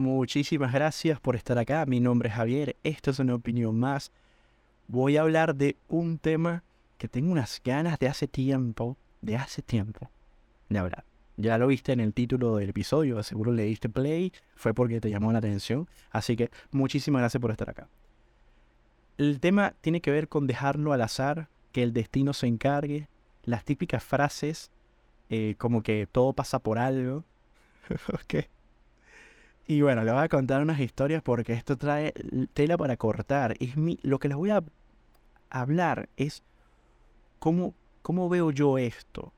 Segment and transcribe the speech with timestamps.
[0.00, 1.84] muchísimas gracias por estar acá.
[1.86, 4.10] Mi nombre es Javier, esto es una opinión más.
[4.88, 6.64] Voy a hablar de un tema
[6.98, 10.10] que tengo unas ganas de hace tiempo, de hace tiempo,
[10.70, 11.04] de hablar.
[11.36, 15.10] Ya lo viste en el título del episodio, seguro le diste play, fue porque te
[15.10, 15.86] llamó la atención.
[16.10, 17.86] Así que muchísimas gracias por estar acá.
[19.18, 23.08] El tema tiene que ver con dejarlo al azar, que el destino se encargue,
[23.44, 24.70] las típicas frases
[25.28, 27.22] eh, como que todo pasa por algo.
[28.14, 28.46] ok.
[29.70, 32.12] Y bueno, le voy a contar unas historias porque esto trae
[32.54, 33.54] tela para cortar.
[33.60, 34.64] Es mi, lo que les voy a
[35.48, 36.42] hablar es
[37.38, 39.32] cómo, cómo veo yo esto.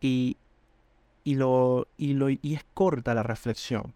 [0.00, 0.38] Y,
[1.24, 3.92] y, lo, y, lo, y es corta la reflexión.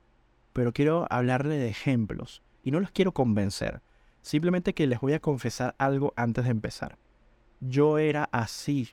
[0.52, 2.42] Pero quiero hablarle de ejemplos.
[2.62, 3.80] Y no los quiero convencer.
[4.20, 6.98] Simplemente que les voy a confesar algo antes de empezar.
[7.60, 8.90] Yo era así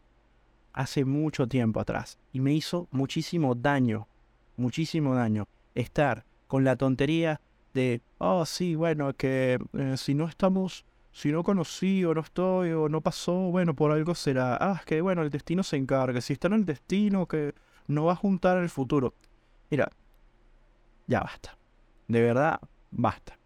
[0.71, 4.07] hace mucho tiempo atrás y me hizo muchísimo daño,
[4.55, 7.40] muchísimo daño estar con la tontería
[7.73, 12.71] de, oh sí, bueno, que eh, si no estamos, si no conocí o no estoy
[12.71, 16.20] o no pasó, bueno, por algo será, ah, es que bueno, el destino se encarga,
[16.20, 17.55] si está en el destino que
[17.88, 19.13] no va a juntar el futuro.
[19.70, 19.90] Mira,
[21.08, 21.58] ya basta,
[22.10, 22.60] de verdad,
[22.91, 23.40] basta.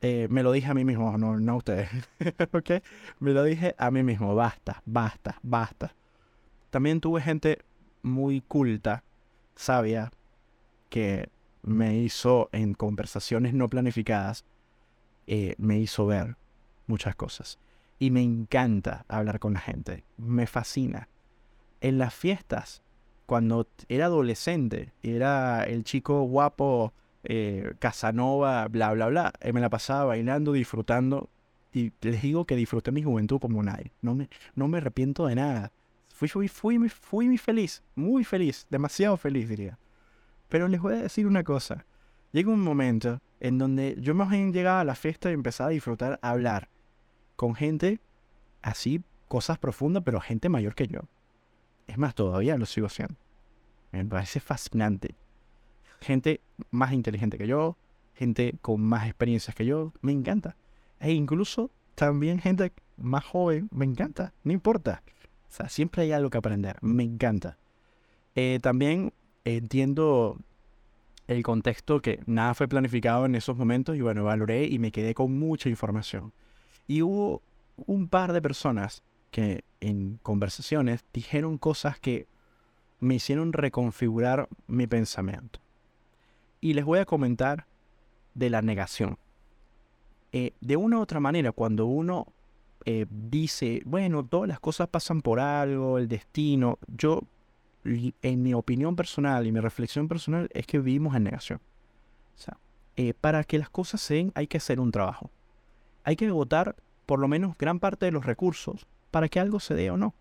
[0.00, 1.90] Eh, me lo dije a mí mismo, no, no a ustedes.
[2.54, 2.82] ¿Ok?
[3.18, 5.94] Me lo dije a mí mismo, basta, basta, basta.
[6.70, 7.58] También tuve gente
[8.00, 9.04] muy culta,
[9.54, 10.10] sabia,
[10.88, 11.28] que
[11.62, 14.44] me hizo en conversaciones no planificadas,
[15.26, 16.36] eh, me hizo ver
[16.86, 17.58] muchas cosas.
[17.98, 21.08] Y me encanta hablar con la gente, me fascina.
[21.80, 22.82] En las fiestas,
[23.26, 29.68] cuando era adolescente, era el chico guapo, eh, Casanova, bla, bla, bla, eh, me la
[29.70, 31.28] pasaba bailando, disfrutando.
[31.72, 33.92] Y les digo que disfruté mi juventud como nadie.
[34.02, 35.72] No me, no me arrepiento de nada.
[36.08, 39.78] Fui, fui, fui, fui muy feliz, muy feliz, demasiado feliz diría.
[40.50, 41.86] Pero les voy a decir una cosa.
[42.32, 45.72] Llega un momento en donde yo más bien llegaba a la fiesta y empezaba a
[45.72, 46.68] disfrutar, a hablar
[47.36, 48.00] con gente
[48.60, 51.00] así, cosas profundas, pero gente mayor que yo.
[51.86, 53.16] Es más, todavía lo sigo haciendo.
[53.92, 55.14] Me parece fascinante.
[56.00, 57.76] Gente más inteligente que yo,
[58.14, 60.56] gente con más experiencias que yo, me encanta.
[60.98, 65.02] E incluso también gente más joven, me encanta, no importa.
[65.48, 66.76] O sea, siempre hay algo que aprender.
[66.80, 67.58] Me encanta.
[68.34, 69.12] Eh, también
[69.44, 70.38] entiendo
[71.30, 75.14] el contexto que nada fue planificado en esos momentos y bueno, valoré y me quedé
[75.14, 76.32] con mucha información.
[76.88, 77.40] Y hubo
[77.86, 82.26] un par de personas que en conversaciones dijeron cosas que
[82.98, 85.60] me hicieron reconfigurar mi pensamiento.
[86.60, 87.66] Y les voy a comentar
[88.34, 89.16] de la negación.
[90.32, 92.26] Eh, de una u otra manera, cuando uno
[92.84, 96.80] eh, dice, bueno, todas las cosas pasan por algo, el destino.
[96.88, 97.22] Yo,
[97.84, 101.60] en mi opinión personal y mi reflexión personal, es que vivimos en negación.
[102.36, 102.58] O sea,
[102.96, 105.30] eh, para que las cosas se den hay que hacer un trabajo.
[106.04, 106.76] Hay que agotar
[107.06, 110.14] por lo menos gran parte de los recursos para que algo se dé o no.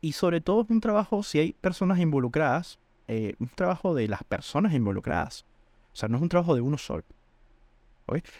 [0.00, 2.78] Y sobre todo un trabajo, si hay personas involucradas,
[3.08, 5.44] eh, un trabajo de las personas involucradas.
[5.92, 7.04] O sea, no es un trabajo de uno solo.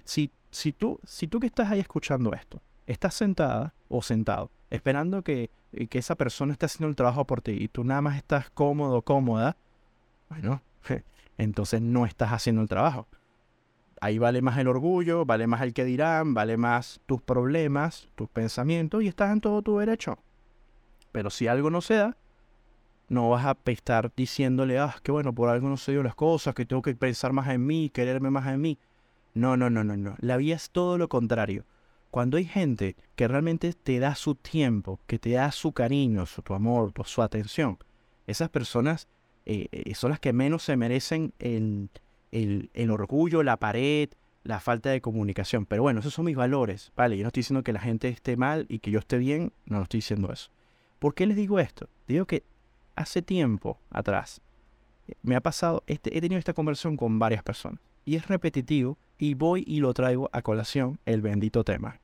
[0.04, 5.22] Si, si, tú, si tú que estás ahí escuchando esto, estás sentada o sentado esperando
[5.22, 8.16] que, eh, que, esa persona esté haciendo el trabajo por ti y tú nada más
[8.16, 9.56] estás cómodo, cómoda,
[10.28, 10.62] bueno,
[11.38, 13.06] entonces no estás haciendo el trabajo.
[14.00, 18.28] Ahí vale más el orgullo, vale más el que dirán, vale más tus problemas, tus
[18.28, 20.18] pensamientos y estás en todo tu derecho.
[21.10, 22.16] Pero si algo no se da,
[23.08, 26.54] no vas a estar diciéndole, ah, que bueno, por algo no se dio las cosas,
[26.54, 28.78] que tengo que pensar más en mí, quererme más en mí.
[29.34, 30.14] No, no, no, no, no.
[30.20, 31.64] La vida es todo lo contrario.
[32.10, 36.42] Cuando hay gente que realmente te da su tiempo, que te da su cariño, su,
[36.54, 37.78] amor, su atención,
[38.26, 39.08] esas personas
[39.44, 41.90] eh, eh, son las que menos se merecen el,
[42.32, 44.08] el, orgullo, la pared,
[44.42, 45.66] la falta de comunicación.
[45.66, 47.16] Pero bueno, esos son mis valores, ¿vale?
[47.16, 49.76] Yo no estoy diciendo que la gente esté mal y que yo esté bien, no,
[49.76, 50.50] no estoy diciendo eso.
[50.98, 51.88] ¿Por qué les digo esto?
[52.06, 52.42] Digo que
[52.96, 54.40] hace tiempo atrás
[55.06, 58.96] eh, me ha pasado, este, he tenido esta conversación con varias personas y es repetitivo
[59.18, 62.00] y voy y lo traigo a colación el bendito tema.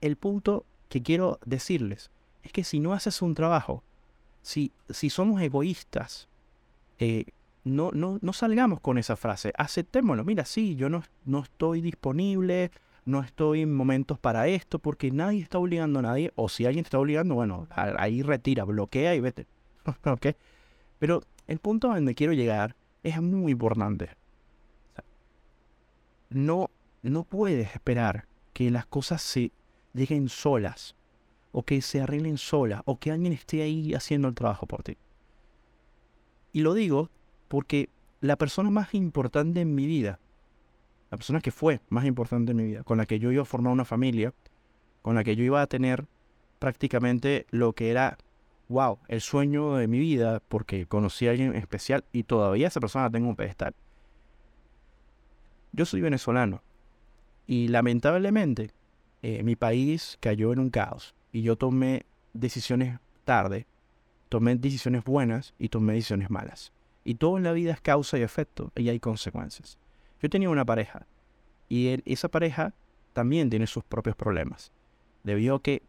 [0.00, 2.10] El punto que quiero decirles
[2.42, 3.82] es que si no haces un trabajo,
[4.40, 6.28] si, si somos egoístas,
[6.98, 7.26] eh,
[7.62, 12.70] no, no, no, salgamos con esa frase, aceptémoslo, mira, sí, yo no, no estoy disponible,
[13.04, 16.84] no estoy en momentos para esto, porque nadie está obligando a nadie, o si alguien
[16.84, 19.46] te está obligando, bueno, ahí retira, bloquea y vete.
[20.98, 24.23] Pero el punto a donde quiero llegar es muy importante
[26.34, 26.70] no,
[27.02, 29.52] no puedes esperar que las cosas se
[29.92, 30.96] lleguen solas,
[31.52, 34.96] o que se arreglen solas, o que alguien esté ahí haciendo el trabajo por ti.
[36.52, 37.10] Y lo digo
[37.48, 37.88] porque
[38.20, 40.18] la persona más importante en mi vida,
[41.10, 43.46] la persona que fue más importante en mi vida, con la que yo iba a
[43.46, 44.34] formar una familia,
[45.02, 46.06] con la que yo iba a tener
[46.58, 48.18] prácticamente lo que era,
[48.68, 53.04] wow, el sueño de mi vida, porque conocí a alguien especial y todavía esa persona
[53.04, 53.74] la tengo un pedestal.
[55.74, 56.62] Yo soy venezolano
[57.46, 58.70] y lamentablemente
[59.22, 63.66] eh, mi país cayó en un caos y yo tomé decisiones tarde,
[64.28, 66.72] tomé decisiones buenas y tomé decisiones malas.
[67.04, 69.78] Y todo en la vida es causa y efecto y hay consecuencias.
[70.22, 71.06] Yo tenía una pareja
[71.68, 72.72] y esa pareja
[73.12, 74.70] también tiene sus propios problemas.
[75.24, 75.82] Debido a que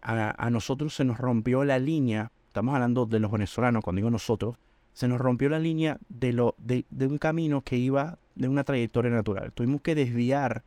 [0.00, 4.56] a, nosotros se nos rompió la línea, estamos hablando de los venezolanos, cuando digo nosotros,
[4.96, 9.10] se nos rompió la línea de, lo, de, un camino que iba de una trayectoria
[9.10, 9.52] natural.
[9.52, 10.62] Tuvimos que desviar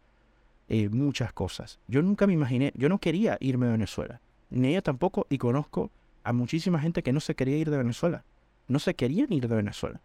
[0.67, 1.79] eh, muchas cosas.
[1.87, 4.21] Yo nunca me imaginé, yo no quería irme a Venezuela,
[4.51, 5.89] ni ella tampoco, y conozco
[6.23, 8.23] a muchísima gente que no se quería ir de Venezuela.
[8.67, 9.99] No se querían ir de Venezuela.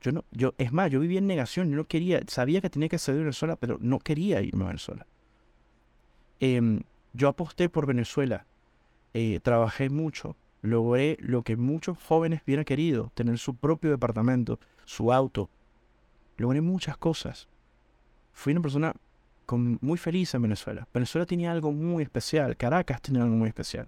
[0.00, 2.88] Yo no, yo, es más, yo vivía en negación, yo no quería, sabía que tenía
[2.88, 5.06] que salir de Venezuela, pero no quería irme a Venezuela.
[6.40, 6.80] Em,
[7.12, 8.46] yo aposté por Venezuela,
[9.12, 15.12] eh, trabajé mucho, logré lo que muchos jóvenes hubieran querido, tener su propio departamento, su
[15.12, 15.50] auto.
[16.36, 17.48] Logré muchas cosas.
[18.32, 18.94] Fui una persona
[19.56, 20.86] muy feliz en Venezuela.
[20.92, 23.86] Venezuela tenía algo muy especial, Caracas tenía algo muy especial.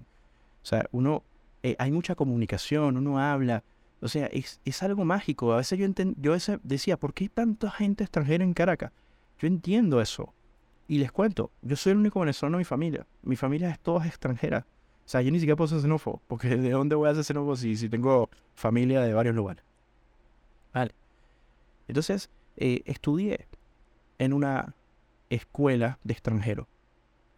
[0.63, 1.23] O sea, uno,
[1.63, 3.63] eh, hay mucha comunicación, uno habla.
[4.01, 5.53] O sea, es, algo mágico.
[5.53, 8.93] A veces yo, yo decía, ¿por qué hay tanta gente extranjera en Caracas?
[9.39, 10.33] Yo entiendo eso.
[10.89, 13.07] Y les cuento, yo soy el único venezolano de mi familia.
[13.23, 14.67] Mi familia es toda extranjera.
[15.11, 17.77] Sea, yo ni siquiera puedo ser xenófobo, porque ¿de dónde voy a ser xenófobo si,
[17.77, 19.65] si tengo familia de varios lugares?
[20.73, 20.95] Vale.
[21.89, 23.49] Entonces, eh, estudié
[24.21, 24.73] en una
[25.29, 26.69] escuela de extranjero.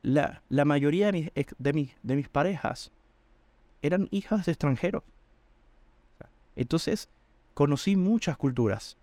[0.02, 2.92] La, la mayoría de mis, de, mis, de mis parejas
[3.80, 5.02] eran hijas de extranjeros.
[6.56, 7.08] Entonces,
[7.54, 8.98] conocí muchas culturas.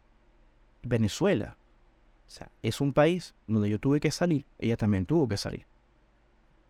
[0.84, 1.58] Venezuela,
[2.28, 5.66] o sea, es un país donde yo tuve que salir, ella también tuvo que salir.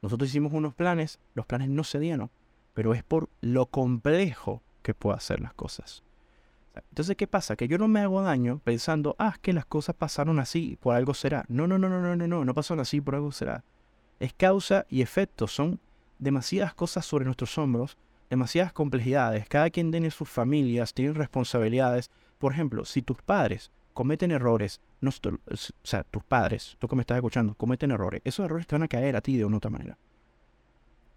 [0.01, 2.29] Nosotros hicimos unos planes, los planes no se dieron,
[2.73, 6.03] pero es por lo complejo que puedo hacer las cosas.
[6.89, 7.55] Entonces, ¿qué pasa?
[7.55, 11.13] Que yo no me hago daño pensando, ah, que las cosas pasaron así, por algo
[11.13, 11.45] será.
[11.49, 13.63] No, no, no, no, no, no, no, no pasaron así, por algo será.
[14.19, 15.79] Es causa y efecto, son
[16.19, 17.97] demasiadas cosas sobre nuestros hombros,
[18.29, 19.47] demasiadas complejidades.
[19.47, 22.11] Cada quien tiene sus familias, tiene responsabilidades.
[22.37, 27.01] Por ejemplo, si tus padres cometen errores, no, o sea, tus padres, tú que me
[27.01, 29.57] estás escuchando, cometen errores, esos errores te van a caer a ti de una u
[29.57, 29.97] otra manera.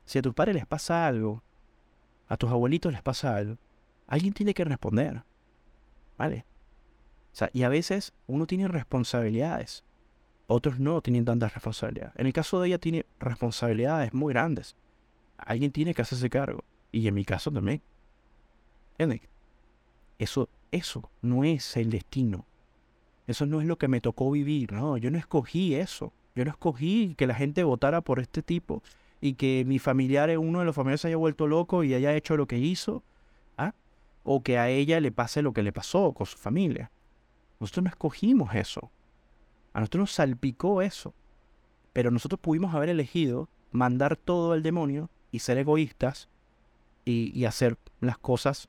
[0.05, 1.43] Si a tus padres les pasa algo,
[2.29, 3.59] a tus abuelitos les pasa algo,
[4.07, 5.23] alguien tiene que responder.
[6.17, 6.45] ¿Vale?
[7.33, 9.85] O sea, y a veces uno tiene responsabilidades,
[10.47, 12.15] otros no tienen tantas responsabilidades.
[12.17, 14.77] En el caso de ella tiene responsabilidades muy grandes.
[15.39, 16.65] Alguien tiene que hacerse cargo.
[16.91, 17.83] Y en mi caso también.
[18.99, 19.29] ¿Entiendes?
[20.19, 22.45] Eso, eso no es el destino.
[23.27, 26.13] Eso no es lo que me tocó vivir, no, yo no escogí eso.
[26.35, 28.83] Yo no escogí que la gente votara por este tipo
[29.21, 32.37] y que mi familiar, uno de los familiares, se haya vuelto loco y haya hecho
[32.37, 33.03] lo que hizo.
[33.59, 33.75] ¿ah?
[34.25, 36.91] O que a ella le pase lo que le pasó con su familia.
[37.61, 38.91] Nosotros no escogimos eso.
[39.75, 41.15] A nosotros nos salpicó eso.
[41.93, 46.29] Pero nosotros pudimos haber elegido mandar todo al demonio y ser egoístas
[47.05, 48.69] y, y hacer las cosas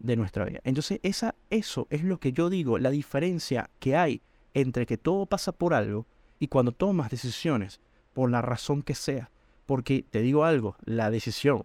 [0.00, 0.60] de nuestra vida.
[0.64, 4.22] Entonces, esa, eso es lo que yo digo, la diferencia que hay
[4.54, 6.06] entre que todo pasa por algo
[6.38, 7.80] y cuando tomas decisiones,
[8.14, 9.30] por la razón que sea.
[9.66, 11.64] Porque te digo algo, la decisión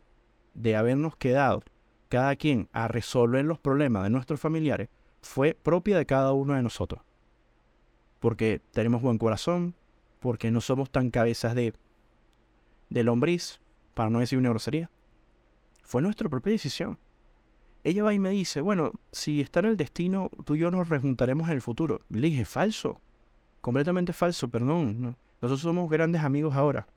[0.53, 1.63] de habernos quedado
[2.09, 4.89] cada quien a resolver los problemas de nuestros familiares
[5.21, 7.01] fue propia de cada uno de nosotros.
[8.19, 9.73] Porque tenemos buen corazón,
[10.19, 11.73] porque no somos tan cabezas de,
[12.89, 13.59] de lombriz,
[13.93, 14.91] para no decir una grosería.
[15.83, 16.99] Fue nuestra propia decisión
[17.85, 20.89] ella va y me dice, bueno, si está en el destino, tú y yo nos
[20.89, 22.01] rejuntaremos en el futuro.
[22.09, 22.99] Le dije, falso,
[23.61, 25.15] completamente falso, perdón.
[25.39, 26.87] Nosotros somos grandes amigos ahora.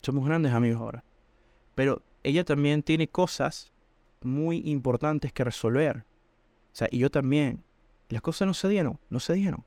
[0.00, 1.04] Somos grandes amigos ahora.
[1.74, 3.70] Pero ella también tiene cosas
[4.22, 5.98] muy importantes que resolver.
[5.98, 7.62] O sea, y yo también.
[8.08, 9.62] Las cosas no se dieron, no se dieron.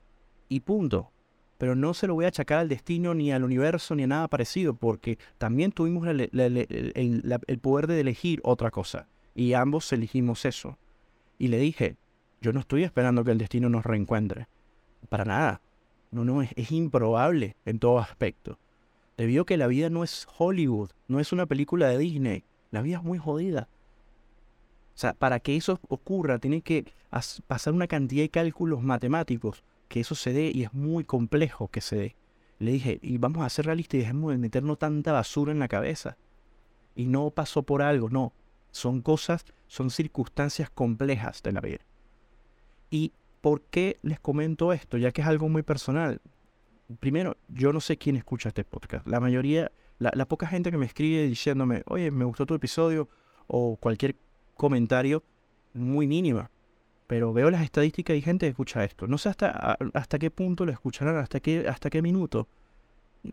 [0.48, 1.12] Y punto.
[1.56, 4.26] Pero no se lo voy a achacar al destino, ni al universo, ni a nada
[4.26, 9.08] parecido, porque también tuvimos el poder de elegir otra cosa.
[9.36, 10.78] Y ambos elegimos eso.
[11.38, 11.96] Y le dije,
[12.40, 14.48] yo no estoy esperando que el destino nos reencuentre.
[15.10, 15.60] Para nada.
[16.10, 18.58] No, no, es, improbable en todo aspecto.
[19.18, 22.44] Debido a que la vida no es Hollywood, no es una película de Disney.
[22.70, 23.68] La vida es muy jodida.
[24.94, 26.86] O sea, para que eso ocurra, tiene que
[27.46, 31.82] pasar una cantidad de cálculos matemáticos, que eso se dé y es muy complejo que
[31.82, 32.16] se dé.
[32.58, 35.68] Le dije, y vamos a ser realistas y dejemos de meternos tanta basura en la
[35.68, 36.16] cabeza.
[36.94, 38.32] Y no pasó por algo, no.
[38.76, 41.80] Son cosas, son circunstancias complejas de la vida.
[42.90, 43.12] Y
[43.46, 44.96] ¿Por qué les comento esto?
[44.96, 46.20] Ya que es algo muy personal.
[46.98, 49.06] Primero, yo no sé quién escucha este podcast.
[49.06, 53.08] La mayoría, la, poca gente que me escribe diciéndome, oye, me gustó tu episodio
[53.46, 54.16] o cualquier
[54.56, 55.22] comentario,
[55.74, 56.50] muy mínima.
[57.06, 59.06] Pero veo las estadísticas y gente escucha esto.
[59.06, 62.48] No sé hasta, hasta qué punto lo escucharán, hasta qué, hasta qué minuto.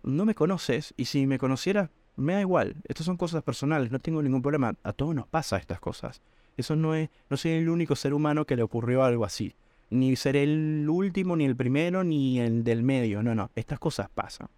[0.03, 2.75] No me conoces y si me conocieras, me da igual.
[2.87, 4.75] Estas son cosas personales, no tengo ningún problema.
[4.83, 6.21] A todos nos pasa estas cosas.
[6.57, 9.55] Eso no es, no soy el único ser humano que le ocurrió algo así.
[9.89, 13.23] Ni seré el último, ni el primero, ni el del medio.
[13.23, 14.49] No, no, estas cosas pasan.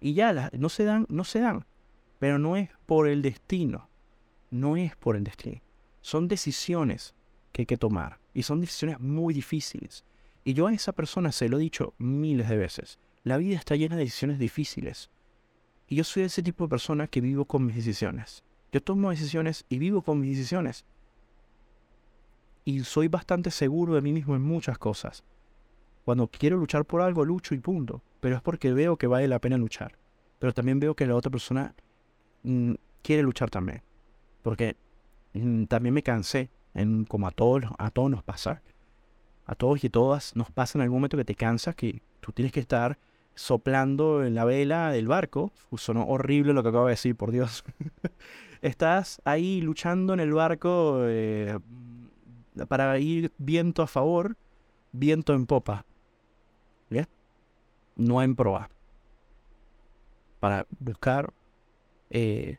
[0.00, 1.64] Y ya las, no se dan, no se dan.
[2.18, 3.88] Pero no es por el destino.
[4.50, 5.60] No es por el destino.
[6.00, 7.14] Son decisiones
[7.52, 8.18] que hay que tomar.
[8.34, 10.04] Y son decisiones muy difíciles.
[10.44, 12.98] Y yo a esa persona se lo he dicho miles de veces.
[13.22, 15.10] La vida está llena de decisiones difíciles.
[15.90, 18.44] Y yo soy ese tipo de persona que vivo con mis decisiones.
[18.70, 20.84] Yo tomo decisiones y vivo con mis decisiones.
[22.64, 25.24] Y soy bastante seguro de mí mismo en muchas cosas.
[26.04, 28.02] Cuando quiero luchar por algo, lucho y punto.
[28.20, 29.98] Pero es porque veo que vale la pena luchar.
[30.38, 31.74] Pero también veo que la otra persona
[32.44, 33.82] mm, quiere luchar también.
[34.42, 34.76] Porque
[35.32, 38.62] mm, también me cansé en, como a todos, a todos nos pasa,
[39.44, 42.52] a todos y todas nos pasa en algún momento que te cansas, que tú tienes
[42.52, 42.96] que estar
[43.34, 45.52] soplando en la vela del barco.
[45.76, 47.64] sonó horrible lo que acabo de decir, por Dios.
[48.62, 51.58] Estás ahí luchando en el barco eh,
[52.68, 54.36] para ir viento a favor,
[54.92, 55.84] viento en popa.
[56.90, 57.06] ¿Bien?
[57.96, 58.68] No en proa.
[60.40, 61.32] Para buscar
[62.10, 62.58] eh,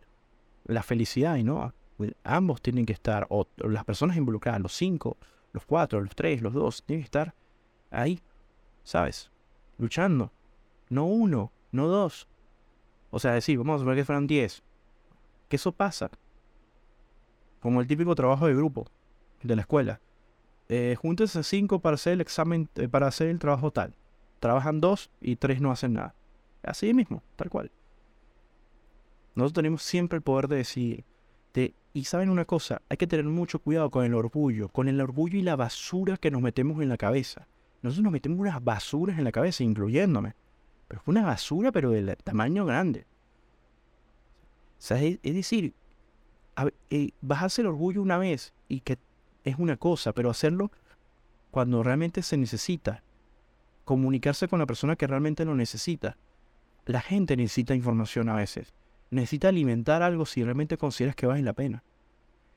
[0.66, 1.74] la felicidad y no
[2.24, 5.18] ambos tienen que estar, o, las personas involucradas, los cinco,
[5.54, 7.34] los cuatro, los tres, los dos, tienen que estar
[7.90, 8.20] ahí,
[8.84, 9.30] ¿sabes?
[9.78, 10.32] Luchando.
[10.92, 12.28] No uno, no dos.
[13.12, 14.62] O sea, decir, vamos a ver que fueran diez.
[15.48, 16.12] Que eso pasa.
[17.62, 18.86] Como el típico trabajo de grupo
[19.42, 20.02] de la escuela.
[20.68, 23.96] Eh, júntense cinco para hacer el examen, eh, para hacer el trabajo tal.
[24.42, 26.14] Trabajan dos y tres no hacen nada.
[26.62, 27.72] Así mismo, tal cual.
[29.36, 31.06] Nosotros tenemos siempre el poder de decir,
[31.94, 35.38] y saben una cosa, hay que tener mucho cuidado con el orgullo, con el orgullo
[35.38, 37.48] y la basura que nos metemos en la cabeza.
[37.82, 40.36] Nosotros nos metemos unas basuras en la cabeza, incluyéndome.
[40.92, 43.06] Pero fue una basura, pero del tamaño grande.
[44.80, 45.74] Es, decir,
[46.90, 48.98] eh, bajarse el orgullo una vez y que
[49.46, 50.72] es una cosa, pero hacerlo
[51.50, 53.04] cuando realmente se necesita.
[53.86, 56.18] Comunicarse con la persona que realmente lo necesita.
[56.86, 58.74] La gente necesita información a veces
[59.12, 61.84] necesita alimentar algo si realmente consideras que vale la pena.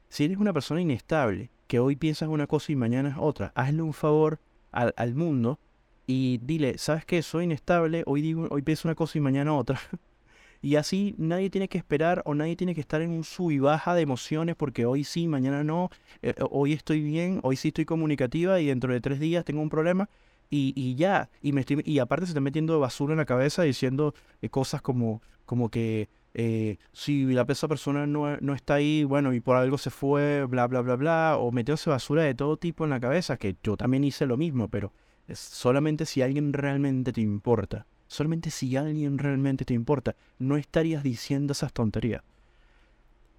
[0.09, 3.83] Si eres una persona inestable, que hoy piensas una cosa y mañana es otra, hazle
[3.83, 4.39] un favor
[4.71, 5.59] al, mundo
[6.07, 7.23] y dile, ¿sabes qué?
[7.23, 9.81] Soy inestable, hoy, digo, hoy pienso una cosa y mañana otra.
[10.63, 13.59] y así nadie tiene que esperar o nadie tiene que estar en un sub y
[13.59, 15.91] baja de emociones porque hoy sí, mañana no,
[16.23, 19.71] eh, hoy estoy bien, hoy sí estoy comunicativa y dentro de tres días tengo un
[19.71, 20.09] problema.
[20.57, 24.15] Y, ya, y, me estoy, y aparte se está metiendo basura en la cabeza diciendo
[24.41, 29.35] eh, cosas como, como que eh, si la esa persona no, no, está ahí, bueno,
[29.35, 32.85] y por algo se fue, bla, bla, bla, bla, o metióse basura de todo tipo
[32.85, 34.93] en la cabeza, que yo también hice lo mismo, pero
[35.29, 41.03] es solamente si alguien realmente te importa, solamente si alguien realmente te importa, no estarías
[41.03, 42.23] diciendo esas tonterías.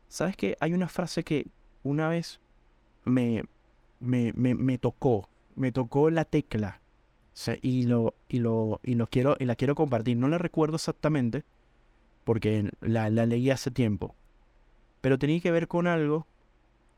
[0.07, 0.57] ¿Sabes qué?
[0.59, 1.47] Hay una frase que
[1.83, 2.39] una vez
[3.03, 3.43] me,
[3.99, 6.81] me, me, me tocó, me tocó la tecla,
[7.61, 11.43] y, lo, y, lo, y, lo quiero, y la quiero compartir, no la recuerdo exactamente,
[12.23, 14.15] porque la, leí hace tiempo.
[15.01, 16.25] Pero tenía que ver con algo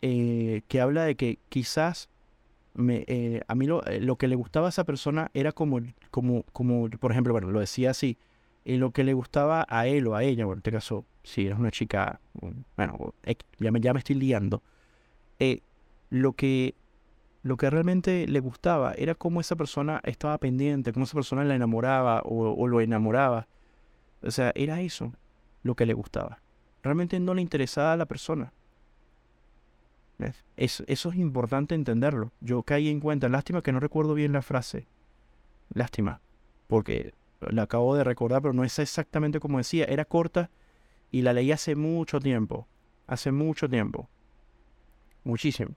[0.02, 2.10] eh, que habla de que quizás
[2.78, 5.80] eh, a mí lo, eh, lo, que le gustaba a esa persona era como,
[6.12, 8.18] como, como, por ejemplo, bueno, lo decía así,
[8.64, 11.46] y lo que le gustaba a él o a ella, bueno, en este caso, si
[11.46, 12.20] eres una chica,
[12.76, 13.14] bueno,
[13.60, 14.62] ya me, ya me estoy liando,
[16.10, 16.76] lo, que,
[17.44, 21.56] lo que realmente le gustaba era cómo esa persona estaba pendiente, cómo esa persona la
[21.56, 23.48] enamoraba o lo enamoraba.
[24.22, 25.14] O sea, era eso
[25.64, 26.40] lo que le gustaba.
[26.84, 28.54] Realmente no le interesaba a la persona.
[30.56, 32.32] Eso, es importante entenderlo.
[32.42, 33.30] Yo caí en cuenta.
[33.30, 34.88] Lástima que no recuerdo bien la frase.
[35.74, 36.22] Lástima.
[36.68, 39.86] Porque la acabo de recordar, pero no es exactamente como decía.
[39.86, 40.50] Era corta
[41.12, 42.68] y la leí hace mucho tiempo.
[43.06, 44.10] Hace mucho tiempo.
[45.24, 45.76] Muchísimo.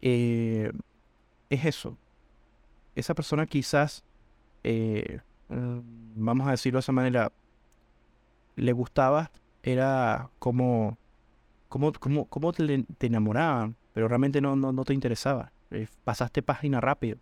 [0.00, 0.72] Eh,
[1.48, 1.96] es eso.
[2.96, 4.04] Esa persona quizás
[4.64, 5.20] eh,
[5.52, 5.80] Mm,
[6.16, 7.32] vamos a decirlo de esa manera,
[8.56, 9.30] le gustaba
[9.62, 10.98] era como,
[11.72, 15.52] como, como, como te, enamoraban, pero realmente no, no, te interesaba.
[15.70, 17.16] Eh, pasaste página rápido.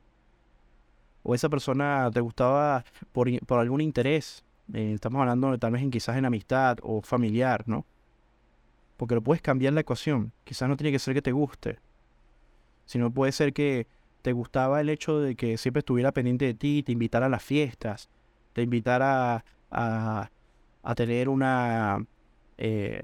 [1.22, 4.44] O esa persona te gustaba por, por algún interés.
[4.74, 7.86] Eh, estamos hablando tal vez en, quizás en amistad o familiar, ¿no?
[8.96, 10.32] Porque lo puedes cambiar la ecuación.
[10.42, 11.78] Quizás no tiene que ser que te guste,
[12.86, 13.86] sino puede ser que
[14.22, 17.44] te gustaba el hecho de que siempre estuviera pendiente de ti, te invitara a las
[17.44, 18.10] fiestas,
[18.52, 20.28] te invitara a,
[20.82, 22.04] a tener una,
[22.58, 23.00] eh,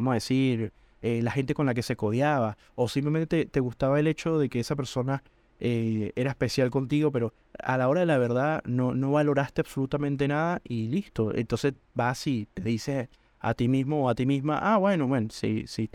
[0.00, 4.00] vamos a decir, eh, la gente con la que se codeaba, o simplemente te, gustaba
[4.00, 5.22] el hecho de que esa persona
[5.60, 10.26] eh, era especial contigo, pero a la hora de la verdad no, no valoraste absolutamente
[10.28, 11.34] nada y listo.
[11.34, 13.08] Entonces vas y te dices
[13.40, 15.90] a ti mismo o a ti misma, ah, bueno, bueno, sí, sí,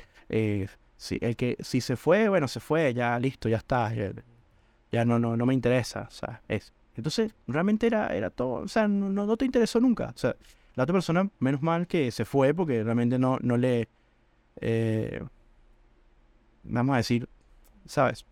[0.97, 3.91] sí el que si se fue, bueno, se fue, ya listo, ya está,
[4.91, 6.73] ya, no, no, no me interesa, o sea, es.
[6.95, 10.35] Entonces, realmente era, era todo, o sea, no, no te interesó nunca, o sea,
[10.75, 13.87] la otra persona, menos mal que se fue porque realmente no, no le...
[14.61, 15.23] Eh,
[16.63, 17.27] vamos a decir,
[17.85, 18.25] ¿sabes?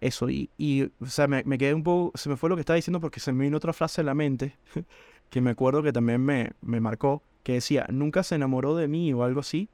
[0.00, 2.76] Eso, y, y o sea, me, quedé un poco, se me fue lo que estaba
[2.76, 4.56] diciendo porque se me vino otra frase en la mente
[5.30, 9.12] que me acuerdo que también me, me marcó, que decía, nunca se enamoró de mí
[9.12, 9.68] o algo así,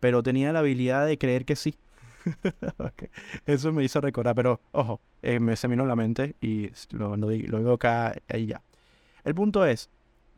[0.00, 1.76] pero tenía la habilidad de creer que sí.
[3.46, 6.70] Eso me hizo recordar, pero ojo, eh, me se me vino en la mente y
[6.90, 8.62] lo, lo, lo digo acá, ahí ya.
[9.24, 9.88] El punto es,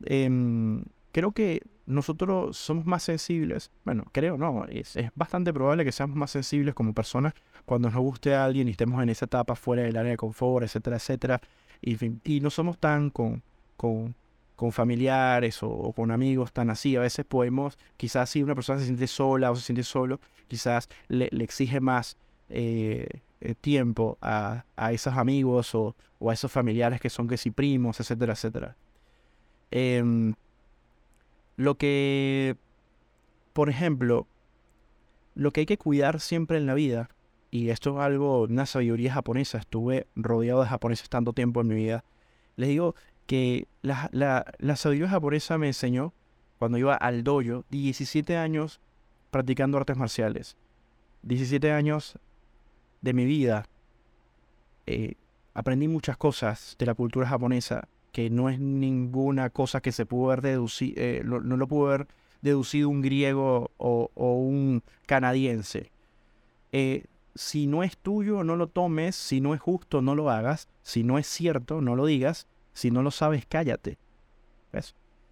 [0.05, 3.71] Em, creo que nosotros somos más sensibles.
[3.83, 7.33] Bueno, creo, no, es, bastante probable que seamos más sensibles como personas
[7.65, 10.65] cuando nos guste a alguien y estemos en esa etapa fuera del área de confort,
[10.65, 11.41] etcétera, etcétera.
[11.81, 13.43] Y, no somos tan con,
[13.75, 14.15] con,
[14.55, 16.95] con familiares o, con amigos tan así.
[16.95, 20.87] A veces podemos, quizás si una persona se siente sola o se siente solo, quizás
[21.09, 22.15] le, exige más
[22.49, 23.07] eh,
[23.41, 27.51] eh, tiempo a, a, esos amigos o, o, a esos familiares que son que si
[27.51, 28.77] primos, etcétera, etcétera.
[29.75, 30.35] Em,
[31.57, 32.57] lo que,
[33.53, 34.27] por ejemplo,
[35.33, 37.09] lo que hay que cuidar siempre en la vida,
[37.49, 41.73] y esto es algo, una sabiduría japonesa, estuve rodeado de japoneses tanto tiempo en mi
[41.73, 42.03] vida,
[42.55, 42.93] les digo
[43.25, 46.13] que la, la, sabiduría japonesa me enseñó
[46.59, 48.79] cuando iba al dojo, 17 años
[49.31, 50.55] practicando artes marciales,
[51.23, 52.19] 17 años
[53.01, 53.65] de mi vida,
[54.85, 55.15] eh,
[55.55, 60.27] aprendí muchas cosas de la cultura japonesa que no es ninguna cosa que se pudo
[60.27, 62.07] haber deducido, eh, no, lo pudo haber
[62.43, 65.91] deducido un griego o, un canadiense.
[66.71, 70.69] Eh, si no es tuyo, no lo tomes, si no es justo, no lo hagas,
[70.83, 73.97] si no es cierto, no lo digas, si no lo sabes, cállate.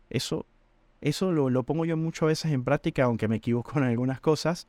[0.09, 0.47] Eso,
[1.01, 4.67] eso lo, pongo yo muchas veces en práctica, aunque me equivoco en algunas cosas.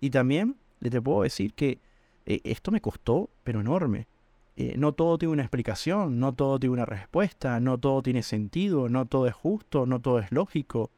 [0.00, 1.78] Y también te puedo decir que
[2.26, 4.08] eh, esto me costó, pero enorme.
[4.56, 8.88] Eh, no todo tiene una explicación, no todo tiene una respuesta, no todo tiene sentido,
[8.88, 10.90] no todo es justo, no todo es lógico.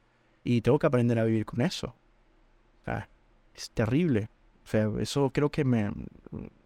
[0.43, 1.95] Y tengo que aprender a vivir con eso.
[3.55, 4.29] es terrible.
[4.65, 5.91] O sea, eso creo que me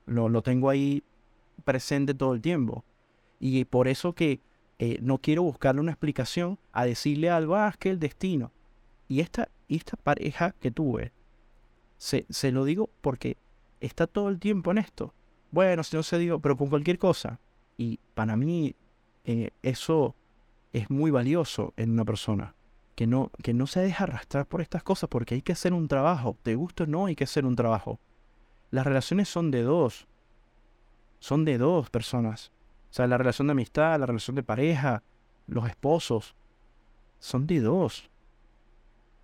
[0.06, 1.02] lo, tengo ahí
[1.64, 2.84] presente todo el tiempo.
[3.38, 4.40] Y por eso que
[4.78, 8.52] eh, no quiero buscarle una explicación a decirle algo, ah, que el destino.
[9.08, 11.12] Y esta, esta pareja que tuve,
[11.98, 13.36] se, se lo digo porque
[13.80, 15.14] está todo el tiempo en esto
[15.50, 17.40] bueno, si no se dio, pero con cualquier cosa.
[17.76, 18.74] Y para mí
[19.24, 20.14] eh, eso
[20.72, 22.54] es muy valioso en una persona.
[22.94, 25.86] Que no, que no se deja arrastrar por estas cosas porque hay que hacer un
[25.86, 26.36] trabajo.
[26.42, 28.00] Te gusta o no, hay que hacer un trabajo.
[28.70, 30.06] Las relaciones son de dos.
[31.20, 32.50] Son de dos personas.
[32.90, 35.02] O sea, la relación de amistad, la relación de pareja,
[35.46, 36.34] los esposos,
[37.18, 38.10] son de dos.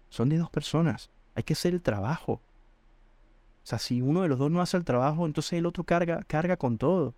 [0.08, 1.10] Son de dos personas.
[1.34, 2.40] Hay que hacer el trabajo.
[3.64, 6.22] O sea, si uno de los dos no hace el trabajo, entonces el otro carga,
[6.24, 7.14] carga con todo.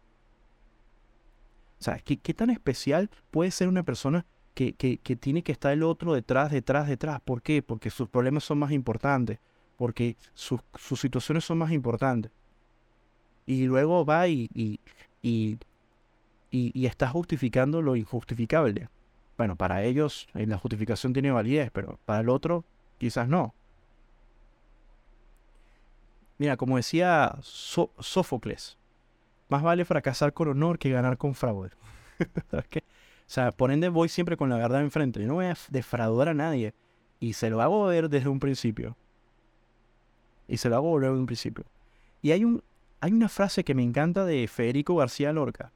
[1.78, 5.72] O sea, ¿qué, tan especial puede ser una persona que, que, que, tiene que estar
[5.72, 7.20] el otro detrás, detrás, detrás?
[7.20, 7.62] ¿Por qué?
[7.62, 9.40] Porque sus problemas son más importantes,
[9.76, 12.30] porque sus, sus situaciones son más importantes.
[13.44, 14.78] Y luego va y, y,
[15.22, 15.58] y,
[16.50, 18.88] y, está justificando lo injustificable.
[19.36, 22.64] Bueno, para ellos eh, la justificación tiene validez, pero para el otro
[22.98, 23.52] quizás no.
[26.38, 28.78] Mira, como decía Sófocles,
[29.48, 31.70] más vale fracasar con honor que ganar con fraude.
[32.52, 32.60] o
[33.26, 35.20] sea, por ende voy siempre con la verdad enfrente.
[35.20, 36.74] Yo no voy a defraudar a nadie.
[37.20, 38.96] Y se lo hago ver desde un principio.
[40.48, 41.64] Y se lo hago ver desde un principio.
[42.20, 42.62] Y hay, un,
[43.00, 45.72] hay una frase que me encanta de Federico García Lorca,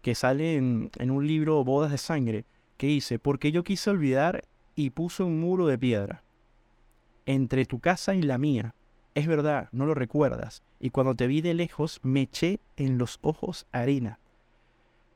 [0.00, 4.44] que sale en, en un libro Bodas de Sangre, que dice, porque yo quise olvidar
[4.74, 6.22] y puse un muro de piedra
[7.26, 8.74] entre tu casa y la mía,
[9.18, 10.62] es verdad, no lo recuerdas.
[10.78, 14.20] Y cuando te vi de lejos, me eché en los ojos arena.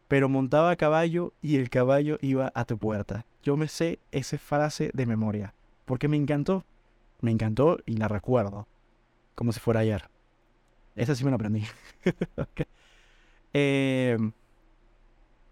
[0.09, 3.25] Pero montaba a caballo y el caballo iba a tu puerta.
[3.45, 5.55] Yo me sé esa frase de memoria.
[5.85, 6.65] Porque me encantó.
[7.21, 8.67] Me encantó y la recuerdo.
[9.37, 10.11] Como si fuera ayer.
[10.97, 11.65] Esa sí me la aprendí.
[13.55, 14.33] Em,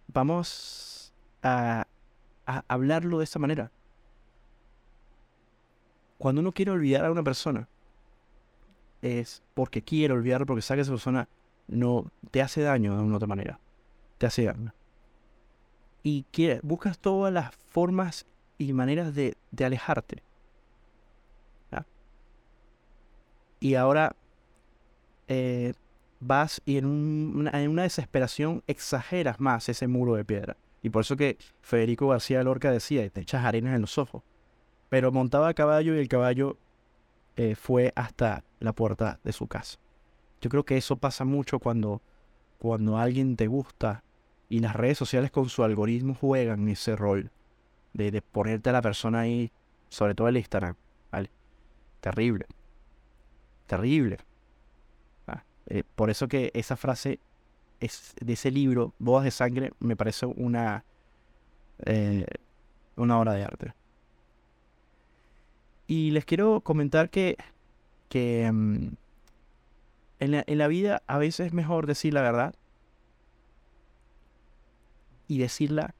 [0.08, 1.86] vamos a,
[2.46, 3.70] a hablarlo de esta manera.
[6.16, 7.68] Cuando uno quiere olvidar a una persona,
[9.02, 11.28] es porque quiere olvidar, porque sabe que esa persona
[11.68, 13.58] no te hace daño de una otra manera.
[14.18, 14.74] Te hace daño.
[16.02, 16.24] Y
[16.62, 18.26] buscas todas las formas
[18.58, 20.22] y maneras de, de alejarte.
[23.62, 24.16] Y ahora
[25.28, 25.74] eh,
[26.18, 30.56] vas y en, una, en una desesperación exageras más ese muro de piedra.
[30.82, 34.22] Y por eso que Federico García Lorca decía, te echas arenas en los ojos.
[34.88, 36.56] Pero montaba a caballo y el caballo
[37.36, 39.78] eh, fue hasta la puerta de su casa.
[40.40, 42.02] Yo creo que eso pasa mucho cuando,
[42.58, 44.02] cuando alguien te gusta
[44.48, 47.30] y las redes sociales con su algoritmo juegan ese rol
[47.92, 49.52] de, ponerte a la persona ahí,
[49.88, 50.76] sobre todo el Instagram.
[52.00, 52.46] Terrible.
[53.66, 54.18] Terrible.
[55.26, 57.20] Ah, eh, por eso que esa frase
[57.78, 60.84] es, de ese libro, Bodas de Sangre, me parece una,
[61.84, 62.26] eh,
[62.96, 63.74] una obra de arte.
[65.90, 67.36] Y les quiero comentar que,
[68.08, 68.90] que mm,
[70.20, 72.54] en, la, vida a veces es mejor decir la verdad
[75.26, 75.96] y decirla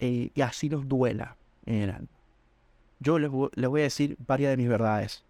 [0.00, 2.08] eh, y así nos duela en.
[2.98, 5.24] Yo les, les voy a decir varias de mis verdades.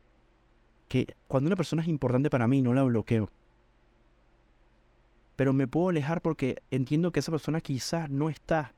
[0.88, 3.28] Que cuando una persona es importante para mí no la bloqueo
[5.36, 8.72] pero me puedo alejar porque entiendo que esa persona quizás no está,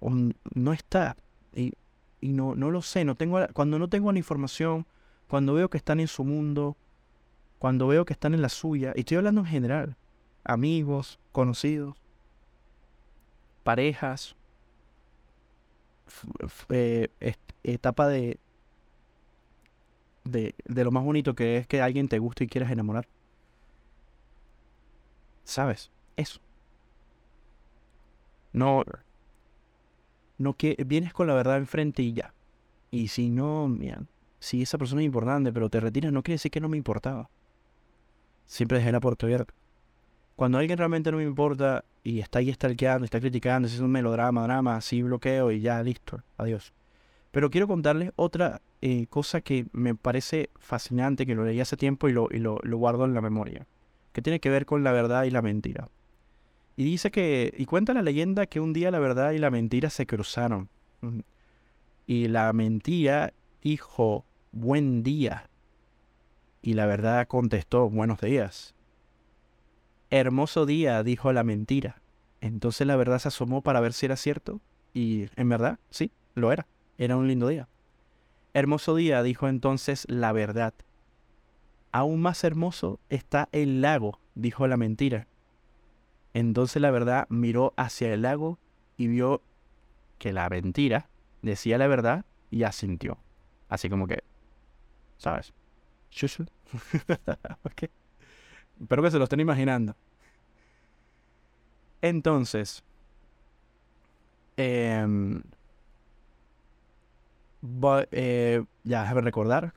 [0.00, 0.10] o
[0.52, 1.16] no está,
[1.54, 1.72] y,
[2.20, 4.86] no, no lo sé, no tengo, cuando no tengo la información,
[5.28, 6.76] cuando veo que están en su mundo,
[7.58, 9.96] cuando veo que están en la suya, y estoy hablando en general,
[10.44, 11.96] amigos, conocidos,
[13.62, 14.36] parejas,
[16.70, 17.08] eh,
[17.62, 18.38] etapa de,
[20.24, 23.06] de, de lo más bonito que es que alguien te guste y quieras enamorar.
[25.44, 25.90] ¿Sabes?
[26.16, 26.40] Eso.
[28.52, 28.84] No.
[30.38, 32.32] No que vienes con la verdad enfrente y ya.
[32.90, 34.02] Y si no, mira,
[34.38, 37.28] si esa persona es importante, pero te retiras, no quiere decir que no me importaba.
[38.46, 39.52] Siempre dejé la puerta abierta.
[40.36, 44.44] Cuando alguien realmente no me importa y está ahí stalkeando, está criticando, es un melodrama,
[44.44, 46.72] drama, así bloqueo y ya, listo, adiós.
[47.32, 52.08] Pero quiero contarles otra eh, cosa que me parece fascinante, que lo leí hace tiempo
[52.08, 53.66] y lo, y lo guardo en la memoria
[54.18, 55.88] que tiene que ver con la verdad y la mentira.
[56.78, 59.90] Y dice que, y cuenta la leyenda que un día la verdad y la mentira
[59.90, 60.68] se cruzaron.
[62.06, 63.32] Y la mentira
[63.64, 65.50] dijo, buen día.
[66.62, 68.76] Y la verdad contestó, buenos días.
[70.10, 72.00] Hermoso día, dijo la mentira.
[72.40, 74.60] Entonces la verdad se asomó para ver si era cierto.
[74.94, 76.68] Y en verdad, sí, lo era.
[76.96, 77.66] Era un lindo día.
[78.54, 80.74] Hermoso día, dijo entonces la verdad.
[81.90, 85.26] Aún más hermoso está el lago, dijo la mentira.
[86.38, 88.60] Entonces la verdad miró hacia el lago
[88.96, 89.42] y vio
[90.18, 91.08] que la mentira
[91.42, 93.18] decía la verdad y asintió.
[93.68, 94.22] Así como que,
[95.16, 95.52] ¿sabes?
[98.80, 99.96] Espero que se lo estén imaginando.
[102.02, 102.84] Entonces,
[104.56, 105.42] em,
[108.12, 109.74] eh, ya déjame recordar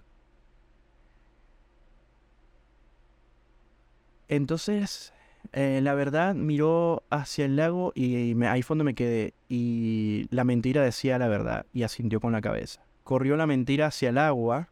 [4.28, 5.12] Entonces,
[5.54, 9.34] eh, la verdad, miró hacia el lago y, ahí fue donde me quedé.
[9.50, 12.82] Y la mentira decía la verdad y asintió con la cabeza.
[13.04, 14.70] Corrió la mentira hacia el agua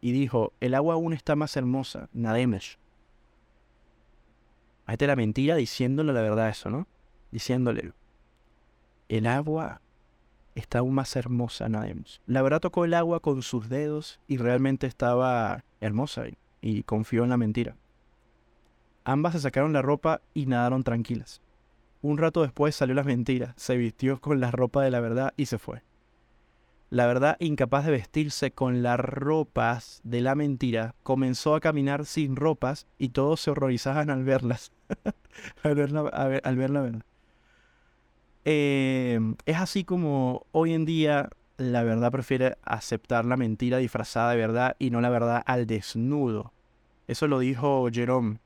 [0.00, 2.78] y dijo, el agua aún está más hermosa, nademesh.
[4.86, 6.86] Ahí está la mentira diciéndole la verdad eso, ¿no?
[7.30, 7.92] Diciéndole,
[9.08, 9.80] el agua
[10.54, 12.20] está aún más hermosa, nademesh.
[12.26, 16.24] La verdad tocó el agua con sus dedos y realmente estaba hermosa
[16.60, 17.76] y confió en la mentira.
[19.04, 21.42] Ambas se sacaron la ropa y nadaron tranquilas.
[22.00, 25.46] Un rato después salió la mentira, se vistió con la ropa de la verdad y
[25.46, 25.82] se fue.
[26.88, 32.36] La verdad, incapaz de vestirse con las ropas de la mentira, comenzó a caminar sin
[32.36, 34.72] ropas y todos se horrorizaban al verlas.
[35.62, 37.02] al, ver la, verdad.
[38.44, 44.36] Eh, es así como hoy en día la verdad prefiere aceptar la mentira disfrazada de
[44.36, 46.52] verdad y no la verdad al desnudo.
[47.06, 48.38] Eso lo dijo Jerome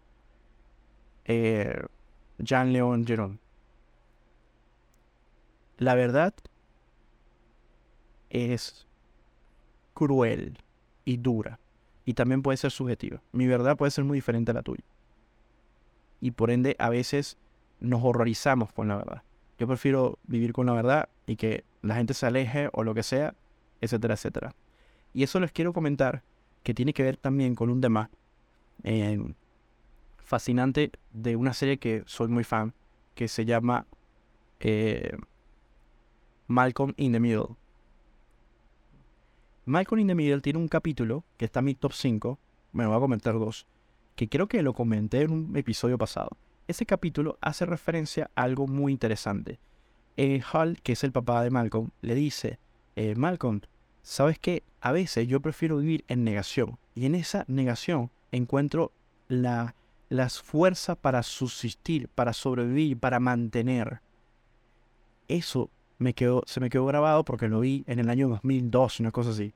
[1.28, 1.80] eh,
[2.38, 2.72] Jean
[3.06, 3.38] Jerón.
[5.76, 6.34] La verdad
[8.30, 8.86] es
[9.94, 10.58] cruel
[11.04, 11.60] y dura.
[12.04, 13.20] Y también puede ser subjetiva.
[13.32, 14.82] Mi verdad puede ser muy diferente a la tuya.
[16.20, 17.36] Y por ende, a veces
[17.78, 19.22] nos horrorizamos con la verdad.
[19.58, 23.02] Yo prefiero vivir con la verdad y que la gente se aleje o lo que
[23.02, 23.34] sea,
[23.80, 24.54] etcétera, etcétera.
[25.12, 26.22] Y eso les quiero comentar
[26.62, 28.10] que tiene que ver también con un tema
[28.82, 29.36] en
[30.28, 32.74] fascinante de una serie que soy muy fan,
[33.14, 33.86] que se llama
[34.60, 35.16] eh,
[36.46, 37.56] Malcolm in the Middle.
[39.64, 42.38] Malcolm in the Middle tiene un capítulo que está en mi top 5,
[42.72, 43.66] me voy a comentar dos,
[44.16, 46.36] que creo que lo comenté en un episodio pasado.
[46.66, 49.58] Ese capítulo hace referencia a algo muy interesante.
[50.18, 52.58] Eh, Hal, que es el papá de Malcolm, le dice,
[52.96, 53.62] eh, Malcolm,
[54.02, 54.62] ¿sabes qué?
[54.82, 56.78] A veces yo prefiero vivir en negación.
[56.94, 58.92] Y en esa negación encuentro
[59.28, 59.74] la,
[60.08, 64.00] las fuerzas para subsistir, para sobrevivir, para mantener.
[65.28, 69.10] Eso me quedó, se me quedó grabado porque lo vi en el año 2002, una
[69.10, 69.52] cosa así.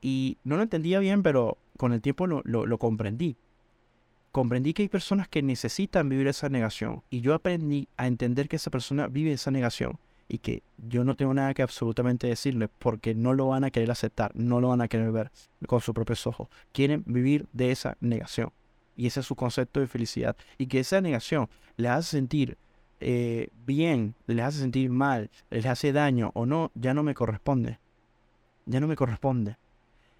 [0.00, 3.36] Y no lo entendía bien, pero con el tiempo lo, lo, comprendí.
[4.32, 7.02] Comprendí que hay personas que necesitan vivir esa negación.
[7.10, 9.98] Y yo aprendí a entender que esa persona vive esa negación.
[10.28, 13.90] Y que yo no tengo nada que absolutamente decirle porque no lo van a querer
[13.90, 15.32] aceptar, no lo van a querer ver
[15.66, 16.48] con sus propios ojos.
[16.72, 18.52] Quieren vivir de esa negación.
[18.96, 20.36] Y ese es su concepto de felicidad.
[20.58, 22.58] Y que esa negación le hace sentir
[23.00, 27.78] eh, bien, les hace sentir mal, les hace daño o no, ya no me corresponde.
[28.66, 29.56] Ya no me corresponde.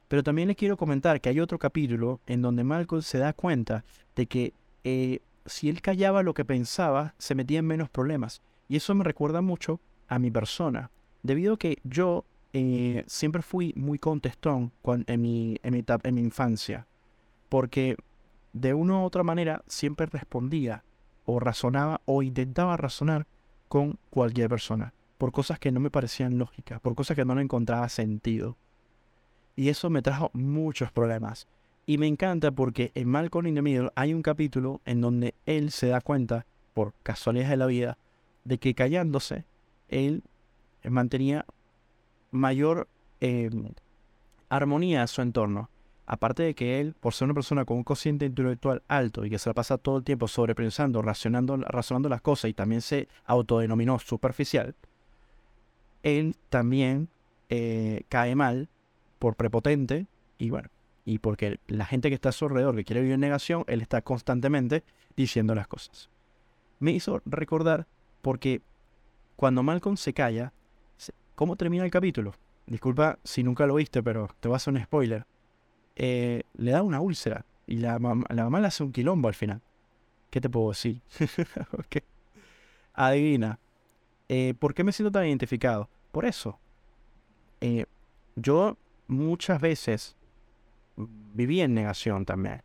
[0.08, 3.84] Pero también les quiero comentar que hay otro capítulo en donde Malcolm se da cuenta
[4.16, 8.42] de que eh, si él callaba lo que pensaba, se metía en menos problemas.
[8.68, 10.90] Y eso me recuerda mucho a mi persona.
[11.22, 14.72] Debido a que yo eh, siempre fui muy contestón
[15.06, 16.86] en, mi, en, mi, en mi infancia.
[17.48, 17.96] Porque
[18.52, 20.84] de una u otra manera siempre respondía
[21.24, 23.26] o razonaba o intentaba razonar
[23.68, 27.42] con cualquier persona, por cosas que no me parecían lógicas, por cosas que no le
[27.42, 28.56] encontraba sentido.
[29.54, 31.46] Y eso me trajo muchos problemas.
[31.86, 35.70] Y me encanta porque en Malcolm in the Middle hay un capítulo en donde él
[35.70, 37.98] se da cuenta, por casualidades de la vida,
[38.44, 39.44] de que callándose,
[39.88, 40.22] él
[40.88, 41.44] mantenía
[42.30, 42.88] mayor
[43.20, 43.72] em,
[44.48, 45.68] armonía a su entorno.
[46.12, 49.38] Aparte de que él, por ser una persona con un cociente intelectual alto y que
[49.38, 53.96] se la pasa todo el tiempo sobrepensando, razonando, razonando las cosas y también se autodenominó
[54.00, 54.74] superficial,
[56.02, 57.06] él también
[57.48, 58.68] eh, cae mal
[59.20, 60.68] por prepotente y bueno,
[61.04, 63.80] y porque la gente que está a su alrededor que quiere vivir en negación, él
[63.80, 64.82] está constantemente
[65.14, 66.10] diciendo las cosas.
[66.80, 67.86] Me hizo recordar
[68.20, 68.62] porque
[69.36, 70.52] cuando Malcolm se calla,
[71.36, 72.34] ¿cómo termina el capítulo?
[72.66, 75.24] Disculpa si nunca lo viste, pero te voy a hacer un spoiler.
[75.96, 79.60] Eh, le da una úlcera y la, la, mamá le hace un quilombo al final.
[80.30, 81.00] ¿Qué te puedo decir?
[82.94, 83.58] Adivina.
[84.28, 85.88] Eh, ¿Por qué me siento tan identificado?
[86.12, 86.58] Por eso.
[87.60, 87.86] Eh,
[88.36, 88.76] yo
[89.06, 90.16] muchas veces
[91.34, 92.62] viví en negación también.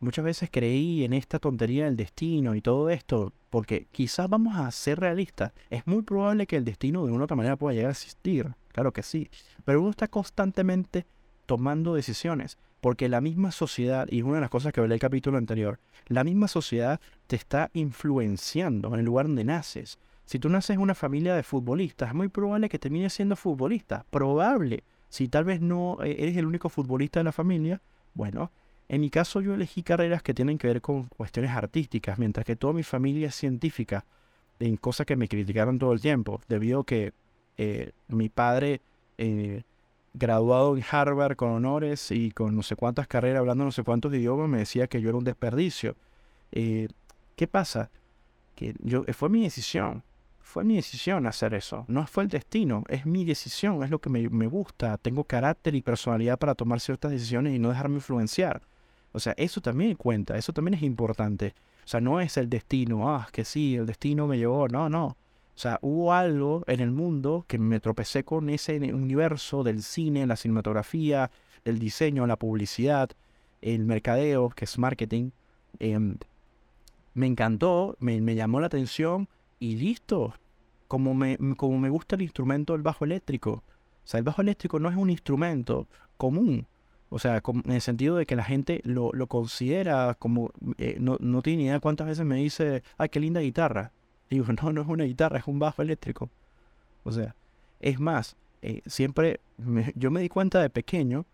[0.00, 4.70] Muchas veces creí en esta tontería del destino y todo esto, porque quizás vamos a
[4.70, 5.52] ser realistas.
[5.70, 8.54] Es muy probable que el destino de una u otra manera pueda llegar a existir,
[8.72, 9.28] claro que sí,
[9.64, 11.04] pero uno está constantemente
[11.46, 12.58] tomando decisiones.
[12.80, 15.78] Porque la misma sociedad, y es una de las cosas que hablé el capítulo anterior,
[16.06, 19.98] la misma sociedad te está influenciando en el lugar donde naces.
[20.24, 24.04] Si tú naces en una familia de futbolistas, es muy probable que termines siendo futbolista.
[24.10, 24.84] Probable.
[25.08, 27.80] Si tal vez no eh, eres el único futbolista de la familia,
[28.14, 28.50] bueno,
[28.88, 32.56] en mi caso yo elegí carreras que tienen que ver con cuestiones artísticas, mientras que
[32.56, 34.04] toda mi familia es científica,
[34.60, 37.12] en cosas que me criticaron todo el tiempo, debido a que
[37.56, 38.80] eh, mi padre
[39.18, 39.62] eh,
[40.18, 44.12] graduado en Harvard con honores y con no sé cuántas carreras, hablando no sé cuántos
[44.14, 45.96] idiomas, me decía que yo era un desperdicio.
[46.52, 46.88] Eh,
[47.36, 47.90] ¿Qué pasa?
[48.54, 50.02] Que yo, eh, fue mi decisión,
[50.40, 54.10] fue mi decisión hacer eso, no fue el destino, es mi decisión, es lo que
[54.10, 58.62] me, me gusta, tengo carácter y personalidad para tomar ciertas decisiones y no dejarme influenciar.
[59.12, 61.54] O sea, eso también cuenta, eso también es importante.
[61.84, 65.16] O sea, no es el destino, ah, que sí, el destino me llevó, no, no.
[65.58, 70.24] O sea, hubo algo en el mundo que me tropecé con ese universo del cine,
[70.24, 71.32] la cinematografía,
[71.64, 73.10] el diseño, la publicidad,
[73.60, 75.30] el mercadeo, que es marketing.
[75.80, 76.16] Em,
[77.14, 80.32] me encantó, me, llamó la atención y listo.
[80.86, 83.50] Como me, como me gusta el instrumento del bajo eléctrico.
[83.50, 83.64] O
[84.04, 86.68] sea, el bajo eléctrico no es un instrumento común.
[87.10, 90.52] O sea, en el sentido de que la gente lo, considera como...
[90.76, 93.90] Eh, no, no tiene idea cuántas veces me dice, ay, qué linda guitarra.
[94.30, 96.30] Digo, no, no es una guitarra, es un bajo eléctrico.
[97.04, 97.34] O sea,
[97.80, 99.40] es más, eh, siempre
[99.94, 101.26] yo me di cuenta de pequeño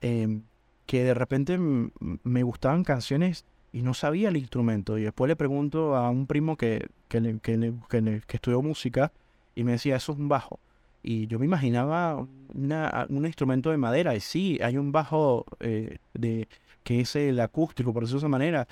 [0.00, 0.42] em,
[0.86, 4.98] que de repente me gustaban canciones y no sabía el instrumento.
[4.98, 9.12] Y después le pregunto a un primo que, que, que, estudió música
[9.54, 10.60] y me decía, eso es un bajo.
[11.02, 14.14] Y yo me imaginaba un instrumento de madera.
[14.14, 16.48] Y sí, hay un bajo eh, de,
[16.82, 18.68] que es el acústico, por decirlo de esa manera.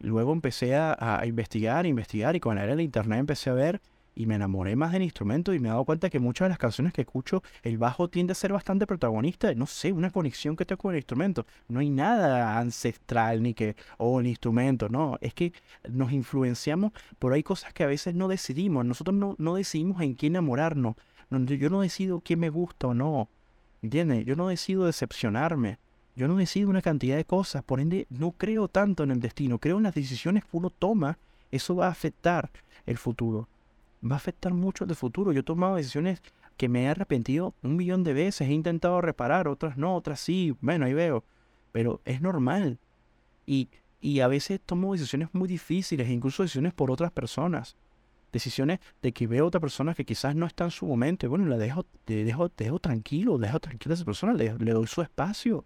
[0.00, 3.80] Luego empecé a, investigar, investigar y con la era del internet empecé a ver
[4.14, 6.58] y me enamoré más del instrumento y me he dado cuenta que muchas de las
[6.58, 9.54] canciones que escucho, el bajo tiende a ser bastante protagonista.
[9.54, 11.46] No sé, una conexión que tengo con el instrumento.
[11.68, 15.18] No hay nada ancestral ni que, oh, el instrumento, no.
[15.20, 15.52] Es que
[15.88, 18.84] nos influenciamos, pero hay cosas que a veces no decidimos.
[18.84, 20.96] Nosotros no, no decidimos en qué enamorarnos.
[21.30, 23.28] yo no decido qué me gusta o no.
[23.82, 24.24] ¿Entiendes?
[24.24, 25.78] Yo no decido decepcionarme.
[26.16, 29.58] Yo no decido una cantidad de cosas, por ende no creo tanto en el destino,
[29.58, 31.18] creo en las decisiones que uno toma.
[31.50, 32.50] Eso va a afectar
[32.86, 33.48] el futuro.
[34.04, 35.32] Va a afectar mucho el futuro.
[35.32, 36.22] Yo he tomado decisiones
[36.56, 40.54] que me he arrepentido un millón de veces, he intentado reparar, otras no, otras sí,
[40.60, 41.24] bueno, ahí veo.
[41.72, 42.78] Pero es normal.
[43.46, 43.68] Y,
[44.00, 47.76] y a veces tomo decisiones muy difíciles, incluso decisiones por otras personas
[48.32, 51.28] decisiones de que veo a otra persona que quizás no está en su momento.
[51.28, 55.02] bueno, la dejo, te dejo, dejo tranquilo, dejo tranquila a esa persona, le, doy su
[55.02, 55.64] espacio.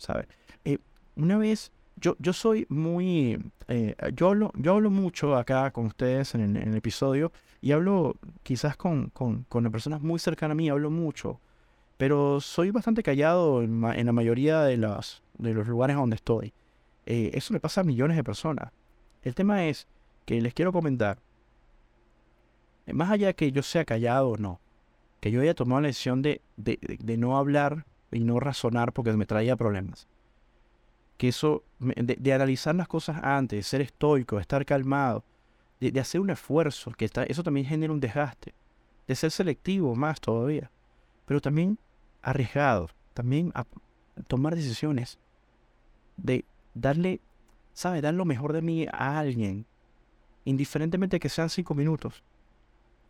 [0.00, 0.26] ¿Sabes?
[0.64, 0.78] Eh,
[1.16, 3.38] una vez, yo, yo soy muy.
[3.68, 8.76] Eh, yo, hablo, yo hablo mucho acá con ustedes en, el episodio y hablo quizás
[8.76, 11.40] con, con, con personas muy cercanas a mí, hablo mucho.
[11.98, 16.54] Pero soy bastante callado en, la mayoría de, las, de los lugares donde estoy.
[17.04, 18.72] Eh, eso le pasa a millones de personas.
[19.22, 19.86] El tema es
[20.24, 21.18] que les quiero comentar
[22.90, 24.60] más allá de que yo sea callado o no,
[25.20, 29.26] que yo haya tomado la decisión de, de, no hablar y no razonar porque me
[29.26, 30.08] traía problemas.
[31.16, 35.24] Que eso, de, analizar las cosas antes, de ser estoico, de estar calmado,
[35.80, 38.54] de, hacer un esfuerzo, que está, eso también genera un desgaste,
[39.06, 40.70] de ser selectivo más todavía,
[41.26, 41.78] pero también
[42.22, 43.52] arriesgado, también
[44.26, 45.18] tomar decisiones,
[46.16, 46.44] de
[46.74, 47.20] darle,
[47.72, 48.00] ¿sabe?
[48.00, 49.66] Dar lo mejor de mí a alguien,
[50.44, 52.22] indiferentemente que sean cinco minutos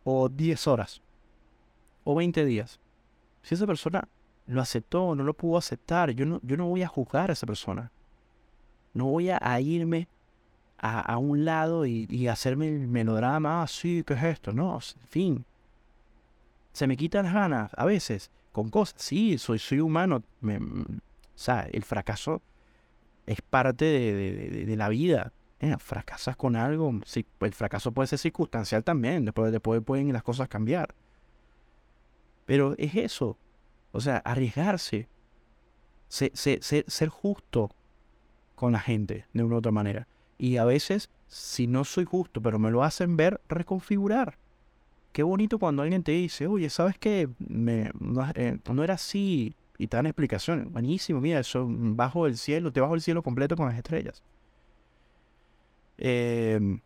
[0.03, 1.01] o 10 horas
[2.03, 2.79] o 20 días.
[3.41, 4.07] Si esa persona
[4.47, 7.47] lo aceptó no lo pudo aceptar, yo no, yo no voy a juzgar a esa
[7.47, 7.91] persona.
[8.93, 10.07] No voy a, irme
[10.77, 14.51] a, un lado y, hacerme el melodrama, ah, sí, ¿qué es esto?
[14.51, 15.45] No, en fin.
[16.73, 19.01] Se me quitan las ganas, a veces, con cosas.
[19.01, 20.23] Sí, soy, soy humano.
[20.41, 20.99] Me, o
[21.35, 22.41] sea, el fracaso
[23.25, 25.31] es parte de la vida
[25.63, 30.23] eh, fracasas con algo, sí, el fracaso puede ser circunstancial también, después, después pueden las
[30.23, 30.95] cosas cambiar.
[32.47, 33.37] Pero es eso,
[33.91, 35.07] o sea, arriesgarse,
[36.07, 37.71] ser, justo
[38.55, 40.07] con la gente de una u otra manera.
[40.37, 44.37] Y a veces, si no soy justo, pero me lo hacen ver, reconfigurar.
[45.11, 47.29] Qué bonito cuando alguien te dice, oye, ¿sabes qué?
[47.39, 49.55] Me, no, eh, era así.
[49.77, 50.71] Y te dan explicaciones.
[50.71, 54.23] Buenísimo, mira, eso bajo el cielo, te bajo el cielo completo con las estrellas.
[55.97, 56.79] Em,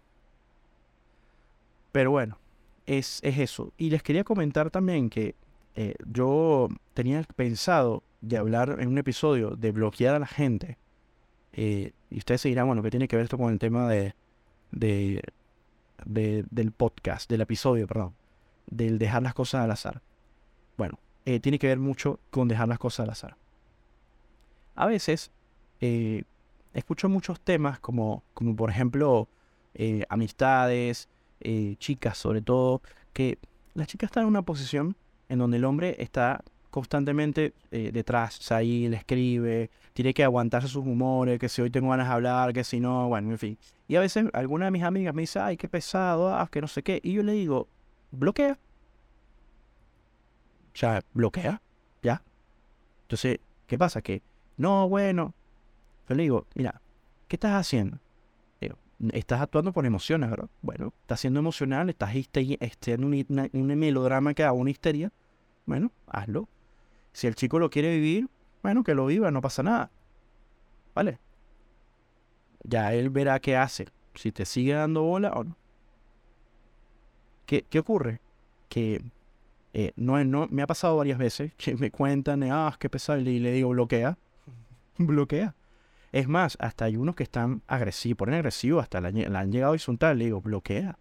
[1.92, 2.38] pero bueno,
[2.86, 3.72] es, eso.
[3.78, 5.36] Y les quería comentar también que
[5.76, 10.78] eh, yo tenía pensado de hablar en un episodio de bloquear a la gente.
[11.54, 14.16] Eh, y ustedes se dirán, bueno, ¿qué tiene que ver esto con el tema de,
[14.72, 15.22] de,
[16.06, 18.14] del podcast, del episodio, perdón?
[18.68, 20.02] Del dejar las cosas al azar.
[20.78, 23.38] Bueno, eh, tiene que ver mucho con dejar las cosas al azar.
[24.76, 25.32] A veces,
[26.74, 29.30] escucho muchos temas como, como por ejemplo
[30.10, 31.08] amistades,
[31.78, 32.82] chicas sobre todo,
[33.14, 33.38] que
[33.74, 34.98] la chica está en una posición
[35.30, 36.44] en donde el hombre está
[36.76, 41.90] constantemente eh, detrás, ahí le escribe, tiene que aguantarse sus humores, que si hoy tengo
[41.90, 43.58] ganas de hablar, que si no, bueno, en fin.
[43.88, 46.68] Y a veces alguna de mis amigas me dice, ay, qué pesado, ah, que no
[46.68, 47.00] sé qué.
[47.02, 47.70] Y yo le digo,
[48.12, 48.58] bloquea.
[50.74, 51.62] O sea, bloquea,
[52.04, 52.22] ¿ya?
[53.04, 54.02] Entonces, ¿qué pasa?
[54.02, 54.22] Que,
[54.58, 55.34] no, bueno,
[56.10, 56.82] yo le digo, mira,
[57.30, 58.00] ¿qué estás haciendo?
[59.12, 60.50] Estás actuando por emociones, ¿verdad?
[60.62, 65.12] Bueno, estás siendo emocional, estás en un, melodrama que haga una histeria.
[65.66, 66.48] Bueno, hazlo.
[67.12, 68.28] Si el chico lo quiere vivir,
[68.64, 69.92] bueno, que lo viva, no pasa nada.
[70.94, 71.20] ¿Vale?
[72.64, 75.58] Ya él verá qué hace, si te sigue dando bola o no.
[77.46, 78.22] ¿Qué, qué ocurre?
[78.70, 79.04] Que
[79.74, 83.40] eh, no, no, me ha pasado varias veces que me cuentan, ah, qué pesado, y
[83.40, 84.18] le digo, bloquea.
[84.98, 85.54] bloquea.
[86.16, 89.76] Es más, hasta hay unos que están agresivos, ponen agresivo, hasta la, han llegado a
[89.76, 90.16] insultar.
[90.16, 90.98] Le digo, bloquea.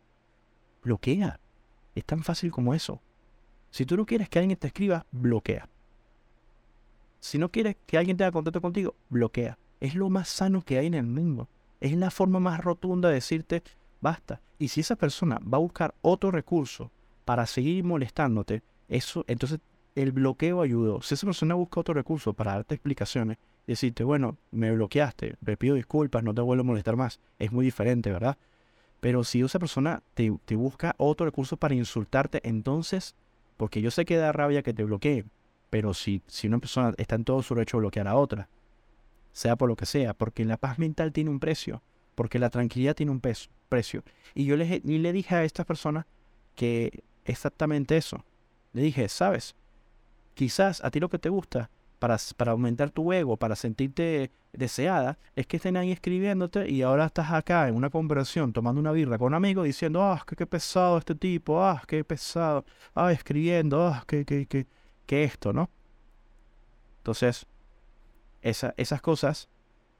[0.82, 1.38] Bloquea.
[1.94, 3.00] Es tan fácil como eso.
[3.70, 5.68] Si tú no quieres que alguien te escriba, bloquea.
[7.20, 9.56] Si no quieres que alguien tenga contacto contigo, bloquea.
[9.78, 11.48] Es lo más sano que hay en el mundo.
[11.80, 13.62] Es la forma más rotunda de decirte,
[14.00, 14.40] basta.
[14.58, 16.90] Y si esa persona va a buscar otro recurso
[17.24, 19.60] para seguir molestándote, eso, entonces
[19.94, 21.02] el bloqueo ayudó.
[21.02, 25.74] Si esa persona busca otro recurso para darte explicaciones, decirte, bueno, me bloqueaste, me pido
[25.74, 27.20] disculpas, no te vuelvo a molestar más.
[27.38, 28.36] Es muy diferente, ¿verdad?
[29.00, 33.14] Pero si esa persona te, busca otro recurso para insultarte, entonces,
[33.56, 35.24] porque yo sé que da rabia que te bloquee,
[35.70, 38.48] pero si, si una persona está en todo su derecho a bloquear a otra,
[39.32, 41.82] sea por lo que sea, porque la paz mental tiene un precio,
[42.14, 44.04] porque la tranquilidad tiene un peso, precio.
[44.34, 46.06] Y yo le, y le dije a esta persona
[46.54, 48.24] que exactamente eso.
[48.72, 49.54] Le dije, sabes,
[50.34, 51.70] quizás a ti lo que te gusta
[52.36, 57.32] para, aumentar tu ego, para sentirte deseada, es que estén ahí escribiéndote y ahora estás
[57.32, 61.14] acá en una conversación tomando una birra con un amigo diciendo, ah, qué, pesado este
[61.14, 64.66] tipo, ah, qué pesado, ah, escribiendo, ah, qué, qué, qué,
[65.06, 65.70] qué esto, ¿no?
[66.98, 67.46] Entonces,
[68.42, 69.48] esa, esas cosas,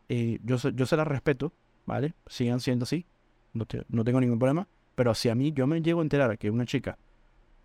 [0.09, 1.53] eh, yo, yo se las respeto,
[1.87, 2.15] ¿vale?
[2.27, 3.07] Sigan siendo así,
[3.53, 4.69] no, te- no tengo ningún problema.
[4.95, 6.99] Pero si a mí yo me llego a enterar que una chica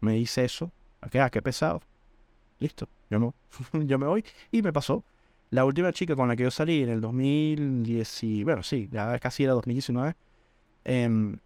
[0.01, 0.71] me dice eso,
[1.01, 1.19] ¿a qué?
[1.21, 1.81] Ah, qué pesado.
[2.59, 3.31] Listo, yo me,
[3.85, 4.23] yo me voy.
[4.51, 5.03] Y me pasó.
[5.51, 9.17] La última chica con la que yo salí en el 2010, y- bueno, sí, ya
[9.19, 10.15] casi era 2019,
[10.85, 11.37] em,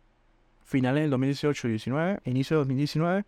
[0.63, 3.25] finales del 2018 y 19, inicio de 2019,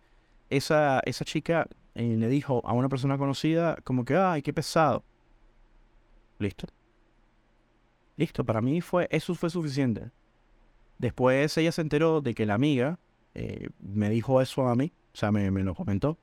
[0.50, 5.04] esa, esa chica eh, le dijo a una persona conocida como que, ay, qué pesado.
[6.38, 6.66] Listo.
[8.16, 10.10] Listo, para mí fue, eso fue suficiente.
[10.98, 12.98] Después ella se enteró de que la amiga
[13.34, 16.18] eh, me dijo eso a mí, o sea, me, me lo comentó.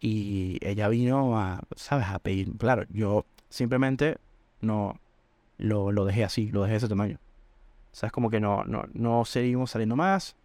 [0.00, 2.06] Y ella vino a, ¿sabes?
[2.08, 4.18] A pedir, claro, yo simplemente
[4.60, 5.00] no
[5.58, 7.18] lo, lo dejé así, lo dejé de ese tamaño.
[7.92, 10.36] O sea, es como que no, no, no seguimos saliendo más.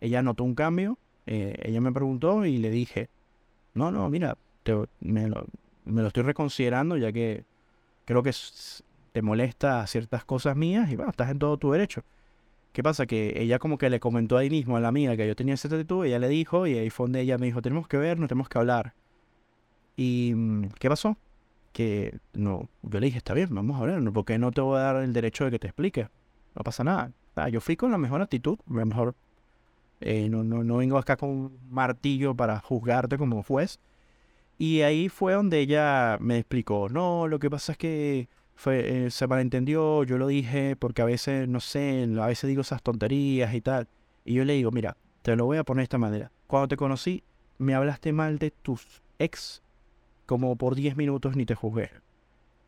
[0.00, 3.08] Ella notó un cambio, eh, ella me preguntó y le dije,
[3.74, 5.46] no, no, mira, te- me, lo,
[5.84, 7.44] me lo estoy reconsiderando ya que
[8.04, 8.32] creo que
[9.12, 12.02] te molesta ciertas cosas mías y bueno, estás en todo tu derecho.
[12.74, 13.06] ¿Qué pasa?
[13.06, 15.68] Que ella como que le comentó ahí mismo a la amiga que yo tenía esa
[15.68, 18.48] actitud, ella le dijo y ahí fue donde ella me dijo, tenemos que vernos, tenemos
[18.48, 18.94] que hablar.
[19.96, 21.16] ¿Y mm, qué pasó?
[21.72, 24.12] Que no, yo le dije, está bien, vamos a hablar, ¿no?
[24.12, 26.08] porque no te voy a dar el derecho de que te explique.
[26.56, 27.12] No pasa nada.
[27.36, 29.14] Ah, yo fui con la mejor actitud, la mejor...
[30.00, 33.78] eh, no, no, no vengo acá con un martillo para juzgarte como juez.
[34.58, 39.10] Y ahí fue donde ella me explicó, no, lo que pasa es que fue, eh,
[39.10, 43.52] se malentendió, yo lo dije porque a veces, no sé, a veces digo esas tonterías
[43.54, 43.88] y tal.
[44.24, 46.30] Y yo le digo, mira, te lo voy a poner de esta manera.
[46.46, 47.24] Cuando te conocí,
[47.58, 49.62] me hablaste mal de tus ex
[50.26, 51.90] como por 10 minutos ni te juzgué.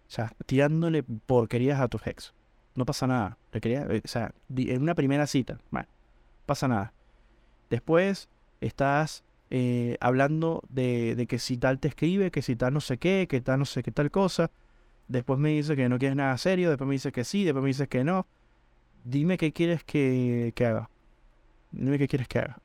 [0.08, 2.34] O sea, tirándole porquerías a tus ex.
[2.74, 3.38] No pasa nada.
[3.52, 5.88] Le quería, eh, o sea, en una primera cita, bueno,
[6.44, 6.92] pasa nada.
[7.70, 8.28] Después
[8.60, 12.98] estás eh, hablando de, de que si tal te escribe, que si tal no sé
[12.98, 14.50] qué, que tal no sé qué tal cosa.
[15.08, 17.68] Después me dice que no quieres nada serio, después me dice que sí, después me
[17.68, 18.26] dices que no.
[19.04, 20.90] Dime qué quieres que, que haga.
[21.70, 22.58] Dime qué quieres que haga.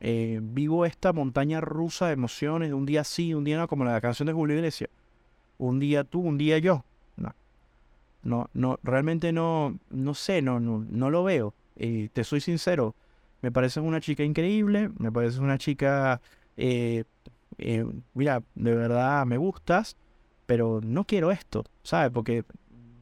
[0.00, 4.00] Eh, vivo esta montaña rusa de emociones un día sí, un día no, como la
[4.00, 4.90] canción de Julio Iglesias.
[5.58, 6.84] Un día tú, un día yo.
[7.16, 7.34] No.
[8.22, 11.54] No, no, realmente no, no sé, no, no, no lo veo.
[11.76, 12.94] Eh, te soy sincero.
[13.42, 16.20] Me pareces una chica increíble, me pareces una chica,
[16.56, 17.04] eh,
[17.58, 19.96] eh, mira, de verdad me gustas,
[20.50, 22.10] pero no quiero esto, ¿sabes?
[22.10, 22.44] Porque,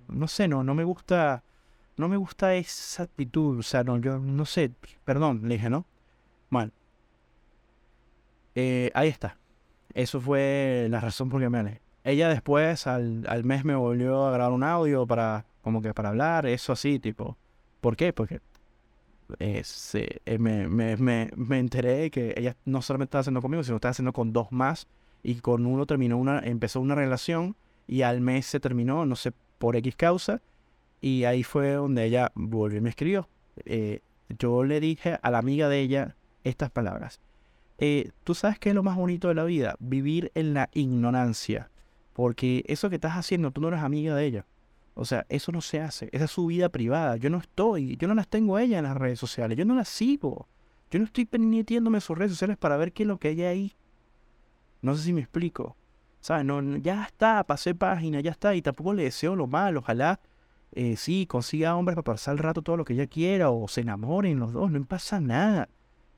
[0.08, 1.42] no sé, no, no me gusta,
[1.96, 4.72] no me gusta esa actitud, o sea, no, yo no sé,
[5.06, 5.86] perdón, le dije, ¿no?
[6.50, 6.72] Bueno,
[8.54, 9.38] eh, ahí está.
[9.94, 11.82] Eso fue la razón por que me alejé.
[12.04, 16.10] Ella después, al, al mes, me volvió a grabar un audio para, como que para
[16.10, 17.36] hablar, eso así, tipo,
[17.80, 18.12] ¿por qué?
[18.12, 18.40] Porque
[19.38, 23.62] eh, se- eh, me, me, me, me enteré que ella no solamente estaba haciendo conmigo,
[23.62, 24.86] sino estaba haciendo con dos más.
[25.22, 27.56] Y con uno terminó una, empezó una relación
[27.86, 30.40] y al mes se terminó, no sé, por X causa.
[31.00, 33.28] Y ahí fue donde ella volvió y me escribió.
[33.64, 34.00] Eh,
[34.38, 37.20] yo le dije a la amiga de ella estas palabras.
[37.78, 41.70] Eh, Tú sabes qué es lo más bonito de la vida, vivir en la ignorancia.
[42.12, 44.46] Porque eso que estás haciendo, tú no eres amiga de ella.
[44.94, 46.08] O sea, eso no se hace.
[46.10, 47.16] Esa es su vida privada.
[47.16, 49.56] Yo no estoy, yo no las tengo a ella en las redes sociales.
[49.56, 50.48] Yo no las sigo.
[50.90, 53.76] Yo no estoy pendientiéndome sus redes sociales para ver qué es lo que hay ahí.
[54.82, 55.76] No sé si me explico.
[56.20, 56.44] ¿Sabes?
[56.44, 58.54] No, ya está, pasé página, ya está.
[58.54, 59.80] Y tampoco le deseo lo malo.
[59.80, 60.20] Ojalá
[60.72, 63.50] eh, sí consiga hombres para pasar el rato todo lo que ella quiera.
[63.50, 64.70] O se enamoren los dos.
[64.70, 65.68] No pasa nada.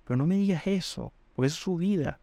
[0.04, 1.12] Pero no me digas eso.
[1.34, 2.20] Porque eso es su vida.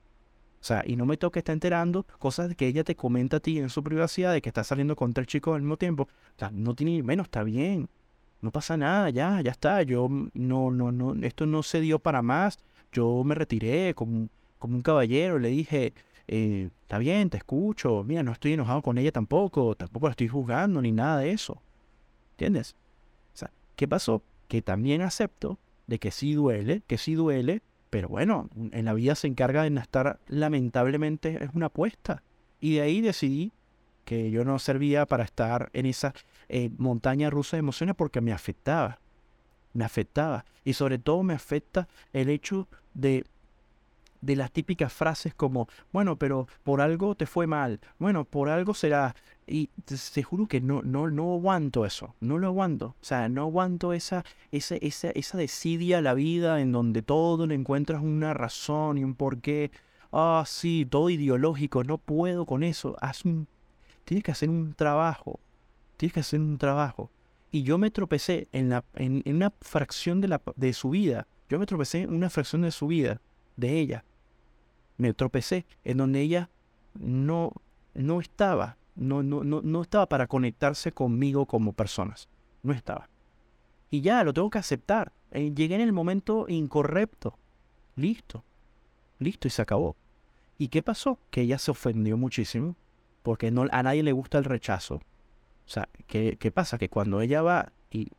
[0.60, 3.60] O sea, y no me toca estar enterando cosas que ella te comenta a ti
[3.60, 6.04] en su privacidad de que está saliendo con tres chicos al mismo tiempo.
[6.04, 7.90] O sea, no tiene ni menos, está bien.
[8.42, 9.84] No pasa nada, ya, ya está.
[9.84, 12.60] Yo mm, no, no, no, esto no se dio para más.
[12.92, 14.30] Yo me retiré como,
[14.60, 15.40] como un caballero.
[15.40, 15.94] Le dije,
[16.28, 18.04] eh, está bien, te escucho.
[18.04, 19.76] Mira, no estoy enojado con ella tampoco.
[19.76, 21.62] Tampoco la estoy juzgando ni nada de eso.
[22.32, 22.76] ¿Entiendes?
[23.34, 24.22] O sea, ¿qué pasó?
[24.48, 25.58] Que también acepto
[25.88, 29.80] de que sí duele, que sí duele, pero bueno, en la vida se encarga de
[29.80, 32.22] estar, lamentablemente, es una apuesta.
[32.60, 33.54] Y de ahí decidí
[34.04, 36.14] que yo no servía para estar en esa
[36.50, 39.00] eh, montaña rusa de emociones porque me afectaba.
[39.74, 40.46] Me afectaba.
[40.64, 43.26] Y sobre todo me afecta el hecho de,
[44.22, 47.80] de las típicas frases como, bueno, pero por algo te fue mal.
[48.00, 49.16] Bueno, por algo será.
[49.46, 52.16] Y te, juro que no, no, no aguanto eso.
[52.20, 52.96] No lo aguanto.
[53.02, 57.48] O sea, no aguanto esa, esa, esa, esa desidia a la vida en donde todo
[57.48, 59.72] le encuentras una razón y un porqué.
[60.12, 61.84] Ah, sí, todo ideológico.
[61.84, 62.98] No puedo con eso.
[63.00, 63.48] Haz un,
[64.04, 65.40] tienes que hacer un trabajo.
[65.96, 67.10] Tienes que hacer un trabajo.
[67.52, 71.28] Y yo me tropecé en, la, en una fracción de, la, de su vida.
[71.50, 73.22] Yo me tropecé en una fracción de su vida,
[73.58, 74.06] de ella.
[74.98, 76.50] Me tropecé en donde ella
[76.94, 77.52] no,
[77.94, 78.78] no estaba.
[78.96, 82.30] no, no, no, no estaba para conectarse conmigo como personas.
[82.64, 83.10] No estaba.
[83.90, 85.12] Y ya, lo tengo que aceptar.
[85.32, 87.38] Eh, llegué en el momento incorrecto.
[87.96, 88.44] Listo.
[89.20, 89.96] Listo y se acabó.
[90.58, 91.20] ¿Y qué pasó?
[91.30, 92.76] Que ella se ofendió muchísimo
[93.28, 94.96] porque no, a nadie le gusta el rechazo.
[94.96, 96.78] O sea, ¿qué, qué pasa?
[96.78, 98.10] Que cuando ella va y,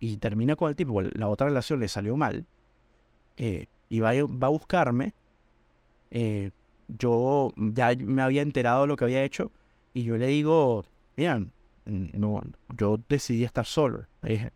[0.00, 2.46] y, termina con el tipo, la otra relación le salió mal,
[3.36, 5.14] eh, y va, va, a buscarme,
[6.10, 6.50] eh,
[6.88, 9.50] yo ya me había enterado de lo que había hecho
[9.94, 10.84] y yo le digo,
[11.16, 11.52] miren,
[11.86, 12.42] no,
[12.76, 14.04] yo decidí estar solo.
[14.22, 14.52] Le dije,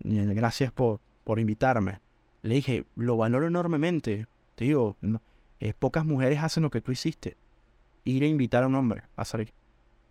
[0.00, 2.00] gracias por, por invitarme.
[2.42, 4.26] Le dije, lo valoro enormemente.
[4.54, 4.96] Te digo,
[5.60, 7.36] eh, pocas mujeres hacen lo que tú hiciste.
[8.04, 9.52] Ir a invitar a un hombre a salir.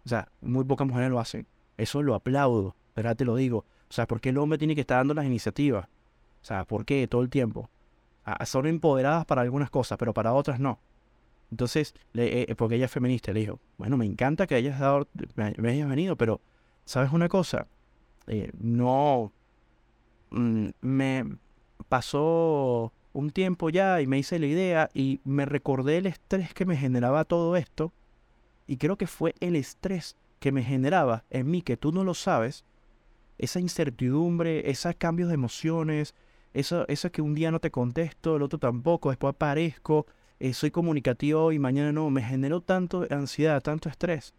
[0.05, 1.45] O sea, muy pocas mujeres lo hacen.
[1.77, 3.15] Eso lo aplaudo, ¿verdad?
[3.15, 3.65] Te lo digo.
[3.89, 5.85] O sea, ¿por qué el hombre tiene que estar dando las iniciativas?
[5.85, 7.69] O sea, ¿por qué todo el tiempo?
[8.45, 10.80] Son empoderadas para algunas cosas, pero para otras no.
[11.51, 15.07] Entonces, le, eh, porque ella es feminista, le dijo, bueno, me encanta que hayas dado,
[15.36, 16.39] me, hayas venido, pero,
[16.86, 17.67] ¿sabes una cosa?
[18.28, 19.34] Eh, no,
[20.30, 21.26] mm, me
[21.89, 26.65] pasó un tiempo ya y me hice la idea y me recordé el estrés que
[26.65, 27.91] me generaba todo esto
[28.67, 32.13] y creo que fue el estrés que me generaba en mí, que tú no lo
[32.13, 32.63] sabes,
[33.38, 36.15] esa incertidumbre, esos cambios de emociones,
[36.53, 40.05] eso, eso que un día no te contesto, el otro tampoco, después aparezco,
[40.39, 44.33] eh, soy comunicativo y mañana no, me generó tanto ansiedad, tanto estrés,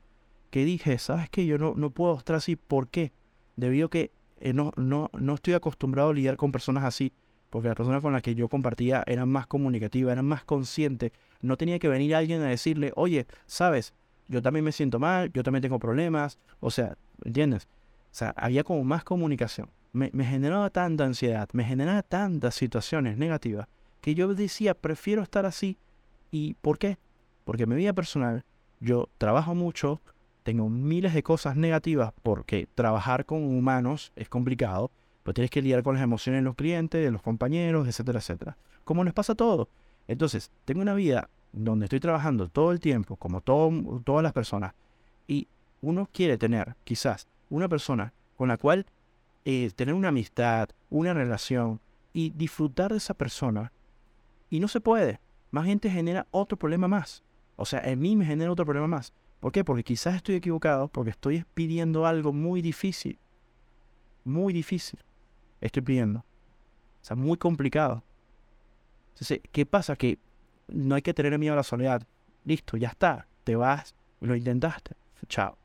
[0.50, 1.46] que dije, ¿sabes qué?
[1.46, 2.56] Yo no, no puedo estar así.
[2.56, 3.12] ¿Por qué?
[3.56, 4.10] Debido a que
[4.40, 7.12] eh, no, no, no estoy acostumbrado a lidiar con personas así,
[7.48, 11.12] porque las personas con las que yo compartía eran más comunicativas, eran más conscientes.
[11.40, 13.94] No tenía que venir alguien a decirle, oye, sabes,
[14.28, 17.68] yo también me siento mal, yo también tengo problemas, o sea, ¿entiendes?
[18.10, 19.68] O sea, había como más comunicación.
[19.93, 23.68] Me, me generaba tanta ansiedad, me generaba tantas situaciones negativas,
[24.01, 25.78] que yo decía, prefiero estar así
[26.32, 26.99] ¿Y por qué?
[27.45, 28.43] Porque en mi vida personal
[28.80, 30.01] yo trabajo mucho,
[30.43, 34.90] tengo miles de cosas negativas porque trabajar con humanos es complicado,
[35.22, 38.57] pues tienes que lidiar con las emociones de los clientes, de los compañeros, etcétera, etcétera.
[38.82, 39.68] Como nos pasa a todos.
[40.09, 44.72] Entonces, tengo una vida donde estoy trabajando todo el tiempo, como todas las personas,
[45.28, 45.47] y
[45.82, 48.86] uno quiere tener quizás una persona con la cual
[49.45, 51.80] eh, tener una amistad, una relación
[52.12, 53.72] y disfrutar de esa persona,
[54.51, 55.20] y no se puede
[55.53, 57.22] más gente genera otro problema más.
[57.57, 59.12] O sea, en mí me genera otro problema más.
[59.38, 59.62] ¿Por qué?
[59.64, 63.18] Porque quizás estoy equivocado, porque estoy pidiendo algo muy difícil.
[64.24, 64.99] Muy difícil.
[65.61, 66.20] Estoy pidiendo.
[66.20, 68.03] O sea, muy complicado.
[69.11, 69.95] Entonces, ¿qué pasa?
[69.95, 70.18] Que
[70.68, 72.03] no hay que tener miedo a la soledad.
[72.45, 73.28] Listo, ya está.
[73.45, 74.97] Te vas, lo intentaste.
[75.28, 75.61] Chao.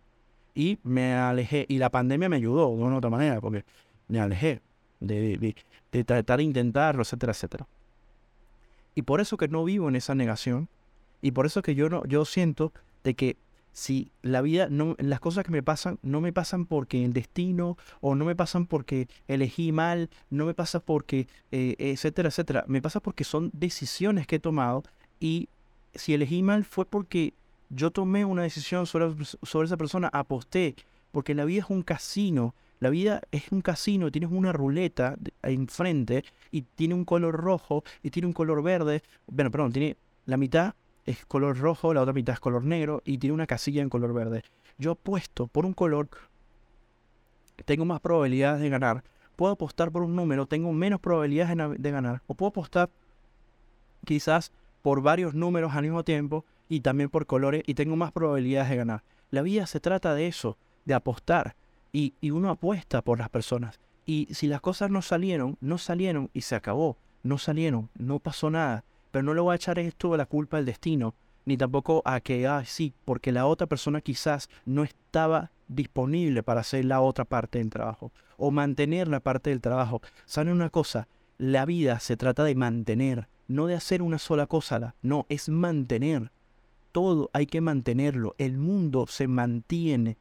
[0.58, 1.68] Y me alejé.
[1.70, 3.64] Y la pandemia me ayudó de una u otra manera, porque
[4.08, 4.60] me alejé
[5.00, 5.56] de, de,
[5.92, 7.68] de tratar de intentarlo, etcétera, etcétera.
[8.96, 10.68] Y por eso que no vivo en esa negación.
[11.22, 13.38] Y por eso que yo, no, yo siento de que
[13.72, 17.78] si la vida, no, las cosas que me pasan, no me pasan porque el destino,
[18.02, 22.66] o no me pasan porque elegí mal, no me pasa porque, eh, etcétera, etcétera.
[22.68, 24.82] Me pasa porque son decisiones que he tomado
[25.20, 25.50] y
[25.94, 27.36] si elegí mal fue porque
[27.70, 29.14] yo tomé una decisión sobre,
[29.44, 30.76] sobre esa persona, aposté,
[31.12, 36.24] porque la vida es un casino la vida es un casino, tienes una ruleta enfrente
[36.52, 39.02] y tiene un color rojo y tiene un color verde.
[39.26, 43.18] Bueno, perdón, tiene la mitad es color rojo, la otra mitad es color negro y
[43.18, 44.44] tiene una casilla en color verde.
[44.78, 46.10] Yo apuesto por un color,
[47.66, 49.04] tengo más probabilidades de ganar.
[49.36, 52.22] Puedo apostar por un número, tengo menos probabilidades de ganar.
[52.28, 52.90] O puedo apostar
[54.06, 54.52] quizás
[54.82, 58.76] por varios números al mismo tiempo y también por colores y tengo más probabilidades de
[58.78, 59.04] ganar.
[59.30, 61.56] La vida se trata de eso, de apostar.
[61.92, 63.80] Y, uno apuesta por las personas.
[64.06, 66.98] Y si las cosas no salieron, no salieron y se acabó.
[67.24, 68.84] No salieron, no pasó nada.
[69.12, 71.16] Pero no le voy a echar esto a la culpa del destino,
[71.46, 76.62] ni tampoco a que, ah, sí, porque la otra persona quizás no estaba disponible para
[76.62, 80.02] hacer la otra parte del trabajo o mantener la parte del trabajo.
[80.26, 81.08] ¿Saben una cosa?
[81.38, 86.32] La vida se trata de mantener, no de hacer una sola cosa, no, es mantener.
[86.92, 88.36] Todo hay que mantenerlo.
[88.38, 90.18] El mundo se mantiene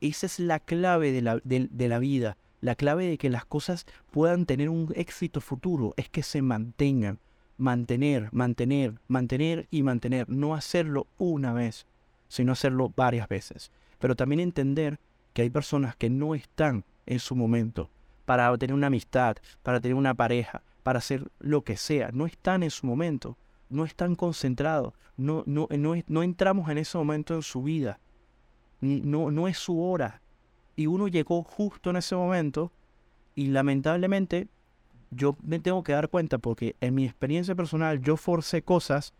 [0.00, 2.36] esa es la clave de la, de, la vida.
[2.60, 7.18] La clave de que las cosas puedan tener un éxito futuro es que se mantengan.
[7.56, 10.28] Mantener, mantener, mantener y mantener.
[10.28, 11.86] No hacerlo una vez,
[12.28, 13.72] sino hacerlo varias veces.
[13.98, 15.00] Pero también entender
[15.32, 17.90] que hay personas que no están en su momento
[18.24, 22.10] para tener una amistad, para tener una pareja, para hacer lo que sea.
[22.12, 23.36] No están en su momento.
[23.70, 24.94] No están concentrados.
[25.16, 27.98] No, no, no, no entramos en ese momento en su vida
[28.80, 30.20] no, no es su hora.
[30.76, 32.72] Y uno llegó justo en ese momento
[33.34, 34.48] y lamentablemente
[35.10, 39.14] yo me tengo que dar cuenta porque en mi experiencia personal yo forcé cosas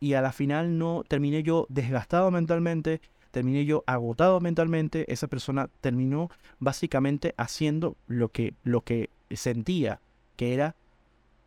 [0.00, 3.00] y a la final no terminé yo desgastado mentalmente,
[3.30, 10.00] terminé yo agotado mentalmente, esa persona terminó básicamente haciendo lo que, lo que sentía,
[10.36, 10.74] que era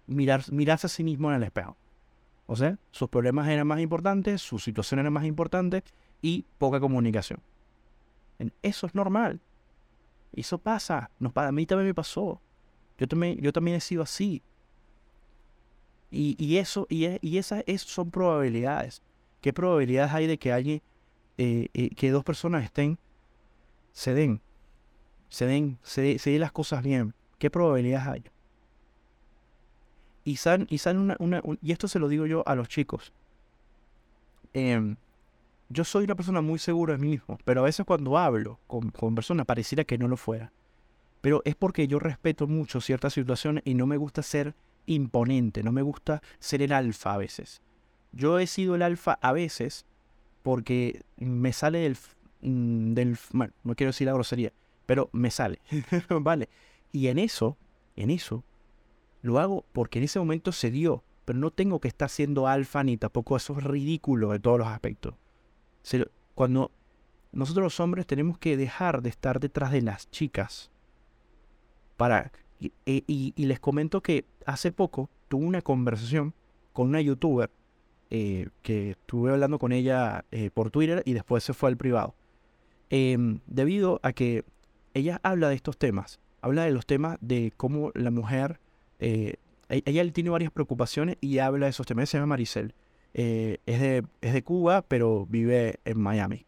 [0.08, 1.76] mirar, mirarse a sí mismo en el espejo.
[2.48, 5.84] O sea, sus problemas eran más importantes, su situación era más importante
[6.22, 7.40] y poca comunicación.
[8.62, 9.40] Eso es normal.
[10.34, 11.10] Eso pasa.
[11.36, 12.42] A mí también me pasó.
[12.98, 14.42] Yo también, yo también he sido así.
[16.12, 19.02] Y, eso, y, y esas son probabilidades.
[19.42, 20.82] ¿Qué probabilidades hay de que alguien,
[21.38, 22.98] eh, eh, que dos personas estén,
[23.92, 24.42] se den,
[25.30, 27.14] se den, se, den las cosas bien?
[27.38, 28.24] ¿Qué probabilidades hay?
[30.26, 33.14] Y, san, y, una, y esto se lo digo yo a los chicos.
[34.54, 34.96] Em,
[35.70, 38.90] yo soy una persona muy segura de mí mismo, pero a veces cuando hablo con,
[38.90, 40.52] con personas pareciera que no lo fuera.
[41.22, 44.56] Pero es porque yo respeto mucho ciertas situaciones y no me gusta ser
[44.88, 47.62] imponente, no me gusta ser el alfa a veces.
[48.12, 49.86] Yo he sido el alfa a veces
[50.44, 51.98] porque me sale del,
[52.42, 54.52] mm, del bueno, no quiero decir la grosería,
[54.86, 55.60] pero me sale,
[56.22, 56.50] ¿vale?
[56.92, 57.58] Y en eso,
[57.96, 58.44] en eso,
[59.26, 62.84] lo hago porque en ese momento se dio, pero no tengo que estar siendo alfa
[62.84, 65.16] ni tampoco eso es ridículo de todos los aspectos.
[66.36, 66.72] Cuando
[67.32, 70.72] nosotros los hombres tenemos que dejar de estar detrás de las chicas
[71.98, 76.34] para e, y, les comento que hace poco tuve una conversación
[76.74, 77.50] con una youtuber
[78.10, 82.16] eh, que estuve hablando con ella eh, por Twitter y después se fue al privado.
[82.90, 84.46] Em, debido a que
[84.94, 88.60] ella habla de estos temas, habla de los temas de cómo la mujer,
[89.00, 89.36] eh,
[89.70, 92.10] e, ella tiene varias preocupaciones y habla de esos temas.
[92.10, 92.74] se llama Maricel.
[93.14, 96.46] es, de, es de Cuba, pero vive en Miami.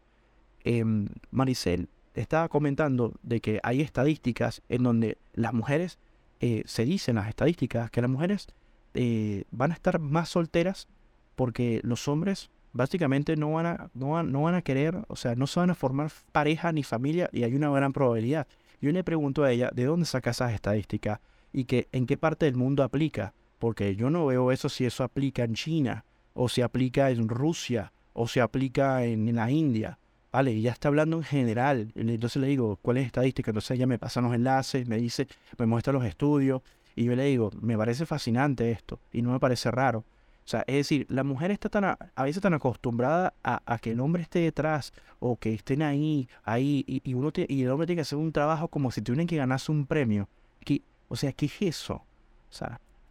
[0.64, 5.98] Em, Maricel estaba comentando de que hay estadísticas en donde las mujeres,
[6.40, 8.48] eh, se dicen las estadísticas, que las mujeres
[8.94, 10.88] eh, van a estar más solteras
[11.36, 15.34] porque los hombres básicamente no van, a, no, van, no van a querer, o sea,
[15.36, 18.46] no se van a formar pareja ni familia y hay una gran probabilidad.
[18.80, 21.20] Yo le pregunto a ella de dónde saca esas estadísticas
[21.52, 25.04] y que en qué parte del mundo aplica, porque yo no veo eso si eso
[25.04, 29.98] aplica en China o si aplica en Rusia o si aplica en la India.
[30.30, 31.92] Vale, ya está hablando en general.
[31.94, 33.50] Entonces le digo, ¿cuál es estadística?
[33.50, 35.26] Entonces ella me pasa los enlaces, me dice,
[35.58, 36.62] me muestra los estudios.
[36.94, 40.04] Y yo le digo, me parece fascinante esto y no me parece raro.
[40.48, 44.00] O sea, es decir, la mujer está tan a, veces tan acostumbrada a, que el
[44.00, 48.02] hombre esté detrás o que estén ahí, ahí, y, uno y el hombre tiene que
[48.02, 50.26] hacer un trabajo como si tuvieran que ganarse un premio.
[50.64, 52.04] Que, o sea, ¿qué es eso?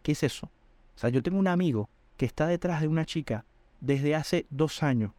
[0.02, 0.46] ¿qué es eso?
[0.46, 3.44] O sea, yo tengo un amigo que está detrás de una chica
[3.80, 5.12] desde hace dos años.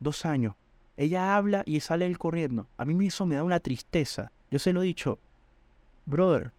[0.00, 0.54] Dos años.
[0.96, 2.66] Ella habla y sale él corriendo.
[2.76, 4.32] A mí eso me da una tristeza.
[4.50, 5.18] Yo se lo he dicho,
[6.04, 6.52] brother,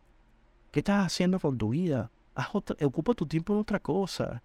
[0.72, 2.10] ¿qué estás haciendo con tu vida?
[2.82, 4.42] ocupa tu tiempo en otra cosa.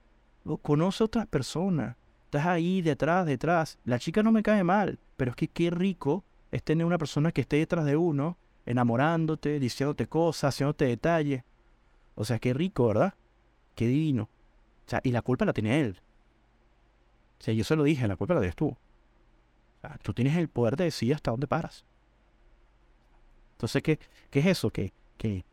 [0.63, 1.97] Conoce a otras personas.
[2.25, 3.79] Estás ahí detrás, detrás.
[3.85, 7.33] La chica no me cae mal, pero es que qué rico es tener una persona
[7.33, 8.37] que esté detrás de uno,
[8.71, 11.43] enamorándote, diciéndote cosas, haciéndote detalles.
[12.15, 13.15] O sea, qué rico, ¿verdad?
[13.75, 14.25] Qué divino.
[14.87, 16.01] O sea, y la culpa la tiene él.
[17.41, 18.77] O sea, yo se lo dije, la culpa la tienes tú
[20.03, 21.85] tú tienes el poder de decidir hasta dónde paras.
[23.53, 23.99] Entonces, ¿qué,
[24.31, 24.71] qué es eso?
[24.71, 25.45] Que, que,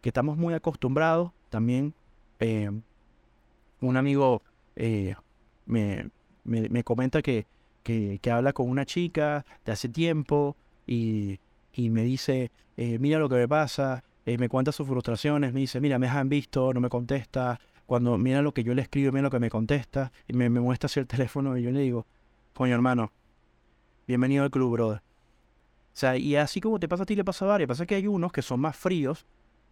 [0.00, 1.30] que, estamos muy acostumbrados.
[1.50, 1.94] También
[2.40, 2.70] eh,
[3.80, 4.42] un amigo
[4.76, 5.14] eh,
[5.66, 6.10] me,
[6.44, 7.46] me, comenta que,
[7.82, 10.56] que, habla con una chica de hace tiempo
[10.86, 11.38] y,
[11.74, 15.80] y me dice, eh, mira lo que me pasa, me cuenta sus frustraciones, me dice,
[15.80, 19.22] mira, me han visto, no me contesta, cuando mira lo que yo le escribo, mira
[19.22, 22.06] lo que me contesta, y me, muestra así el teléfono y yo le digo,
[22.54, 23.12] coño hermano,
[24.06, 24.98] bienvenido al club, brother.
[24.98, 27.68] O sea, y así como te pasa a ti, le pasa a varios.
[27.68, 29.26] Pasa que hay unos que son más fríos,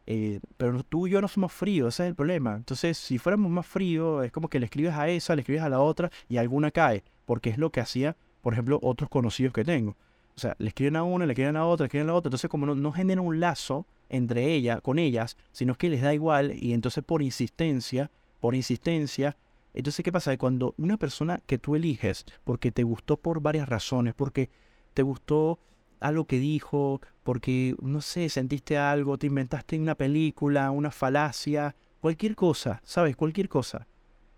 [0.07, 2.55] eh, pero tú y yo no somos fríos, ese es el problema.
[2.55, 5.69] Entonces, si fuéramos más fríos, es como que le escribes a esa, le escribes a
[5.69, 9.65] la otra y alguna cae, porque es lo que hacía, por ejemplo, otros conocidos que
[9.65, 9.97] tengo.
[10.43, 12.29] O sea, le escriben a una, le escriben a otra, le escriben a la otra.
[12.29, 16.13] Entonces, como no, no genera un lazo entre ellas, con ellas, sino que les da
[16.13, 19.37] igual y entonces por insistencia, por insistencia,
[19.75, 20.37] entonces, ¿qué pasa?
[20.37, 24.51] Cuando una persona que tú eliges, porque te gustó por varias razones, porque
[24.93, 25.59] te gustó
[26.01, 32.35] algo que dijo, porque, no sé, sentiste algo, te inventaste una película, una falacia, cualquier
[32.35, 33.17] cosa, ¿sabes?
[33.17, 33.87] Cualquier cosa.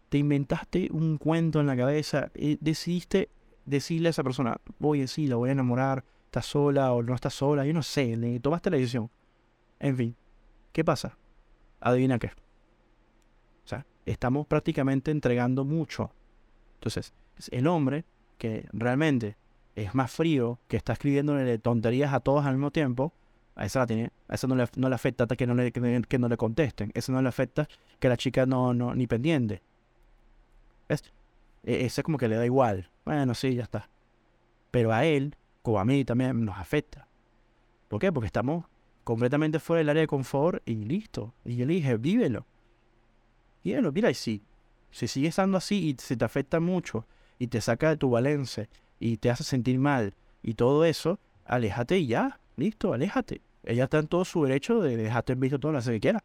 [0.09, 3.31] Te inventaste un cuento en la cabeza y decidiste
[3.65, 7.31] decirle a esa persona, a decir, la voy a enamorar, está sola o no está
[7.31, 9.11] sola, yo no sé, le tomaste la decisión.
[9.81, 10.17] En fin,
[10.73, 11.17] ¿qué pasa?
[11.81, 12.31] Adivina qué
[14.07, 16.11] estamos prácticamente entregando mucho.
[16.75, 17.13] Entonces,
[17.51, 18.05] el hombre
[18.39, 19.37] que realmente
[19.77, 23.13] es más frío, que está escribiéndole tonterías a todos al mismo tiempo,
[23.57, 26.19] a esa, la tiene, a eso no le, no le afecta que no le, que,
[26.19, 26.91] no le contesten.
[26.95, 29.63] Eso no le afecta que la chica no, no ni pendiente.
[30.89, 31.05] ¿Ves?
[31.65, 32.91] E, ese como que le da igual.
[33.05, 33.89] Bueno, sí, ya está.
[34.71, 37.09] Pero a él, como a mí, también nos afecta.
[37.89, 38.13] ¿Por qué?
[38.13, 38.65] Porque estamos
[39.05, 41.35] completamente fuera del área de confort y listo.
[41.45, 42.47] Y yo le dije, vívelo.
[43.63, 44.43] Vívelo, mira, y si,
[44.91, 47.07] si sigue estando así y se te afecta mucho
[47.39, 48.69] y te saca de tu balance
[49.01, 53.41] y te hace sentir mal y todo eso, aléjate y ya, listo, aléjate.
[53.65, 56.23] Ella está en todo su derecho de dejarte en visto todo lo que quiera.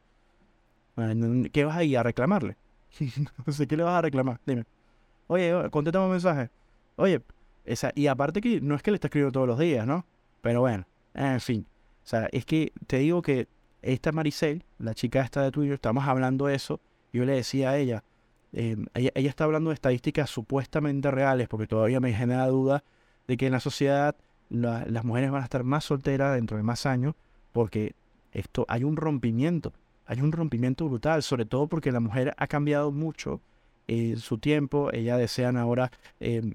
[1.53, 2.57] ¿Qué vas a ir a reclamarle?
[3.45, 4.39] no sé qué le vas a reclamar.
[4.45, 4.65] Dime.
[5.29, 6.49] Oye, contéstame un mensaje.
[6.95, 7.21] Oye,
[7.63, 10.03] esa, y aparte que no es que le está escribiendo todos los días, ¿no?
[10.41, 11.67] Pero bueno, en fin.
[12.03, 13.47] O sea, es que te digo que
[13.83, 16.79] esta Maricel, la chica esta de Twitter, estamos hablando de eso.
[17.13, 18.03] Yo le decía a ella,
[18.53, 22.83] em, ella, está hablando de estadísticas supuestamente reales, porque todavía me genera duda
[23.27, 24.15] de que en la sociedad
[24.49, 27.13] las mujeres van a estar más solteras dentro de más años,
[27.51, 27.93] porque
[28.31, 29.73] esto hay un rompimiento,
[30.07, 33.41] hay un rompimiento brutal, sobre todo porque la mujer ha cambiado mucho
[33.89, 36.53] en su tiempo, ella desean ahora, em,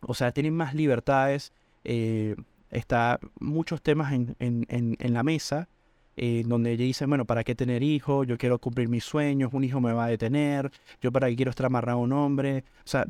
[0.00, 1.52] o sea, tienen más libertades,
[1.84, 2.34] eh,
[2.70, 4.66] está muchos temas en, en,
[4.98, 5.68] en, la mesa,
[6.16, 8.26] eh, donde ella dice, bueno, ¿para qué tener hijos?
[8.26, 11.50] Yo quiero cumplir mis sueños, un hijo me va a detener, yo para qué quiero
[11.50, 13.06] estar amarrado a un hombre, o sea,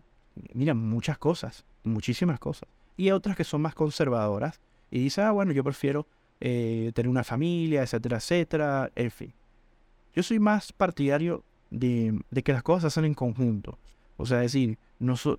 [0.53, 2.69] mira, muchas cosas, muchísimas cosas.
[2.99, 6.07] Y otras que son más conservadoras y dice, ah, bueno, yo prefiero
[6.41, 9.33] eh, tener una familia, etcétera, etcétera, en fin.
[10.15, 11.43] Yo soy más partidario
[11.77, 13.79] de, que las cosas se hacen en conjunto.
[14.17, 14.79] O sea, decir,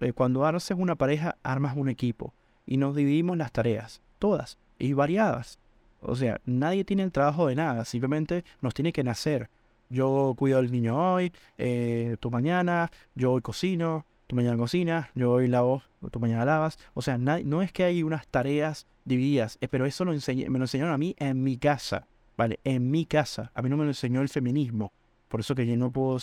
[0.01, 2.33] eh, cuando haces una pareja, armas un equipo
[2.65, 5.59] y nos dividimos las tareas, todas y variadas.
[5.99, 9.49] O sea, nadie tiene el trabajo de nada, simplemente nos tiene que nacer.
[9.89, 15.31] Yo cuido al niño hoy, eh, tú mañana, yo hoy cocino, tú mañana cocinas, yo
[15.31, 15.81] hoy lavo,
[16.11, 16.77] tú mañana lavas.
[16.93, 20.65] O sea, no es que hay unas tareas divididas, eh, pero eso lo me lo
[20.65, 22.59] enseñaron a mí en mi casa, ¿vale?
[22.63, 23.51] En mi casa.
[23.55, 24.91] A mí no me lo enseñó el feminismo.
[25.27, 26.17] Por eso que yo no puedo,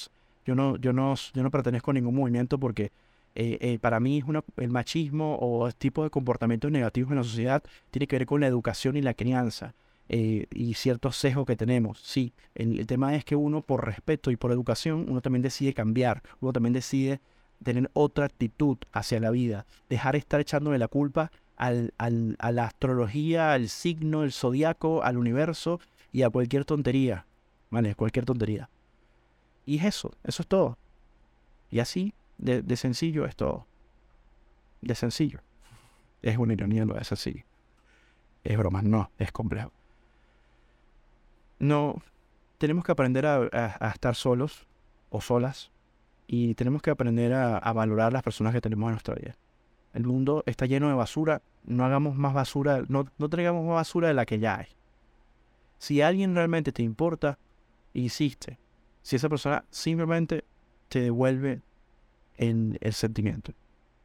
[0.46, 2.90] yo no, yo no, yo no pertenezco a ningún movimiento porque
[3.34, 7.18] eh, eh, para mí es una, el machismo o el tipo de comportamientos negativos en
[7.18, 9.74] la sociedad tiene que ver con la educación y la crianza.
[10.08, 11.98] y ciertos sesgos que tenemos.
[12.00, 16.22] Sí, el, tema es que uno por respeto y por educación, uno también decide cambiar,
[16.40, 17.20] uno también decide
[17.62, 23.52] tener otra actitud hacia la vida, dejar estar echándole la culpa al, a la astrología,
[23.54, 25.80] al signo, el zodiaco, al universo
[26.12, 27.26] y a cualquier tontería.
[27.70, 27.94] ¿Vale?
[27.94, 28.68] Cualquier tontería.
[29.66, 30.78] Y es eso, eso es todo.
[31.70, 33.66] Y así, de, sencillo es todo.
[34.80, 35.40] De sencillo.
[36.22, 37.44] Es una ironía lo de sencillo.
[38.44, 39.72] Es broma, no, es complejo.
[41.58, 42.02] No,
[42.58, 44.66] tenemos que aprender a estar solos
[45.10, 45.70] o solas
[46.26, 49.36] y tenemos que aprender a, valorar las personas que tenemos en nuestra vida.
[49.92, 54.08] El mundo está lleno de basura, no hagamos más basura, no, no traigamos más basura
[54.08, 54.66] de la que ya hay.
[55.78, 57.38] Si alguien realmente te importa,
[57.92, 58.58] insiste.
[59.04, 60.44] Si esa persona simplemente
[60.88, 61.60] te devuelve
[62.38, 63.52] el, sentimiento,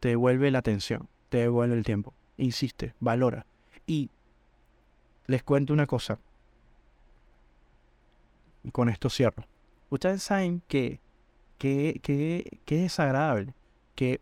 [0.01, 3.45] te devuelve la atención, te devuelve el tiempo, insiste, valora.
[3.87, 4.09] Y
[5.25, 6.19] les cuento una cosa.
[8.61, 9.45] Y con esto cierro.
[9.89, 10.99] Ustedes saben que
[11.57, 13.53] qué, qué, qué desagradable
[13.95, 14.19] que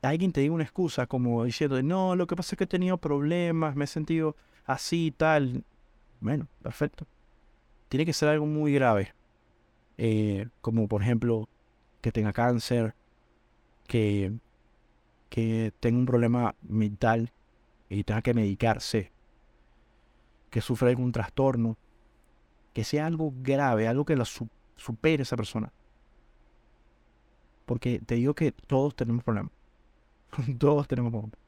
[0.00, 2.96] alguien te diga una excusa como diciendo, no, lo que pasa es que he tenido
[2.96, 5.62] problemas, me he sentido así y tal.
[6.20, 7.06] Bueno, perfecto.
[7.90, 9.12] Tiene que ser algo muy grave.
[9.98, 11.48] Eh, como por ejemplo
[12.00, 12.94] que tenga cáncer,
[13.86, 14.32] que,
[15.28, 17.32] que tenga un problema mental
[17.88, 19.12] y tenga que medicarse,
[20.50, 21.76] que sufra algún trastorno,
[22.72, 25.72] que sea algo grave, algo que lo supere esa persona.
[27.64, 29.52] Porque te digo que todos tenemos problemas.
[30.58, 31.38] todos tenemos problemas.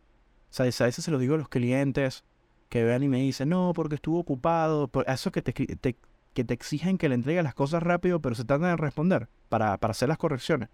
[0.50, 2.24] O sea, a veces se lo digo a los clientes
[2.68, 4.88] que vean y me dicen, no, porque estuvo ocupado.
[4.88, 5.96] Por eso que te,
[6.34, 9.76] que te exigen que le entregues las cosas rápido, pero se tardan en responder para,
[9.78, 10.68] para hacer las correcciones.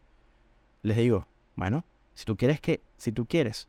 [0.83, 1.27] Les digo,
[1.57, 1.85] bueno,
[2.15, 3.69] si tú quieres que, si tú quieres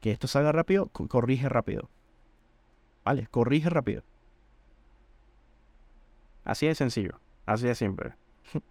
[0.00, 1.88] que esto salga rápido, corrige rápido.
[3.04, 3.26] ¿Vale?
[3.30, 4.02] Corrige rápido.
[6.44, 7.20] Así de sencillo.
[7.46, 8.14] Así de simple.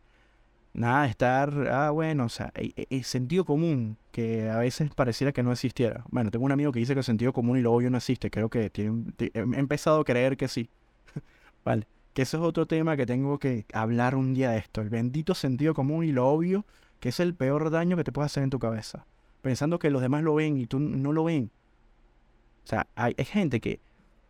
[0.73, 5.31] Nada estar, ah, bueno, o sea, el, e, e, sentido común, que a veces pareciera
[5.31, 6.03] que no existiera.
[6.09, 8.31] Bueno, tengo un amigo que dice que el sentido común y lo obvio no existe.
[8.31, 10.69] Creo que tiene, he empezado a creer que sí.
[11.65, 14.81] vale, que eso es otro tema que tengo que hablar un día de esto.
[14.81, 16.65] El bendito sentido común y lo obvio,
[16.99, 19.05] que es el peor daño que te puede hacer en tu cabeza.
[19.41, 21.49] Pensando que los demás lo ven y tú no lo ven.
[22.65, 23.79] O sea, hay, gente que,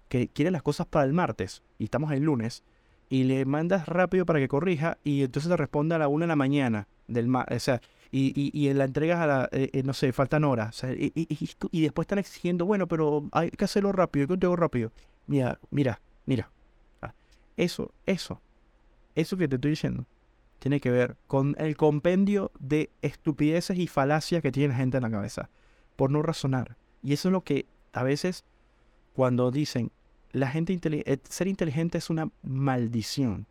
[0.07, 2.63] que quiere las cosas para el martes y estamos el lunes
[3.09, 6.27] y le mandas rápido para que corrija y entonces te responde a la una de
[6.27, 10.13] la mañana del o sea, y, y, la entregas a la, eh, eh, no sé,
[10.13, 10.84] faltan horas.
[10.84, 14.91] y, y, después están exigiendo, bueno, pero hay que hacerlo rápido, ¿qué te hago rápido?
[15.27, 16.49] Mira, mira, mira.
[17.60, 18.41] Eso, eso,
[19.16, 20.05] eso que te estoy diciendo,
[20.60, 25.03] tiene que ver con el compendio de estupideces y falacias que tiene la gente en
[25.03, 25.49] la cabeza,
[25.97, 26.78] por no razonar.
[27.03, 28.45] Y eso es lo que a veces
[29.14, 29.91] cuando dicen,
[30.32, 33.45] la gente eh, ser inteligente es una maldición.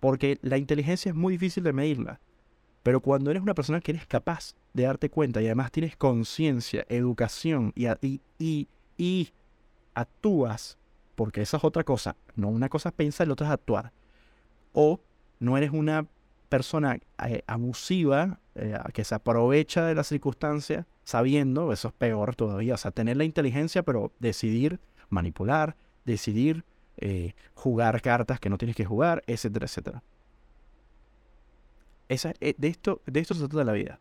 [0.00, 2.18] Porque la inteligencia es muy difícil de medirla.
[2.82, 6.84] Pero cuando eres una persona que eres capaz de darte cuenta y además tienes conciencia,
[6.88, 7.86] educación y,
[8.40, 9.28] y, y,
[9.94, 10.79] actúas,
[11.20, 13.92] porque esa es otra cosa, no una cosa es pensar y la otra es actuar.
[14.72, 15.00] O
[15.38, 16.06] no eres una
[16.48, 22.72] persona eh, abusiva eh, que se aprovecha de la circunstancia sabiendo, eso es peor todavía,
[22.72, 26.64] o sea, tener la inteligencia pero decidir manipular, decidir
[26.96, 30.02] eh, jugar cartas que no tienes que jugar, etcétera, etcétera.
[32.08, 34.00] Esa, de, esto, de esto se trata la vida.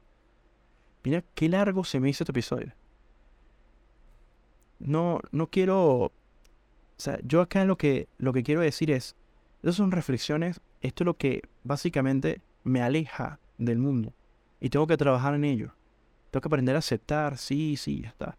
[1.03, 2.72] Mira qué largo se me hizo este episodio.
[4.80, 6.13] No, no quiero.
[7.00, 9.16] O sea, yo acá lo que, lo que quiero decir es.
[9.64, 10.60] Esas son reflexiones.
[10.82, 14.14] Esto es lo que básicamente me aleja del mundo.
[14.60, 15.74] Y tengo que trabajar en ello.
[16.30, 17.38] Tengo que aprender a aceptar.
[17.38, 18.38] Sí, sí, ya está.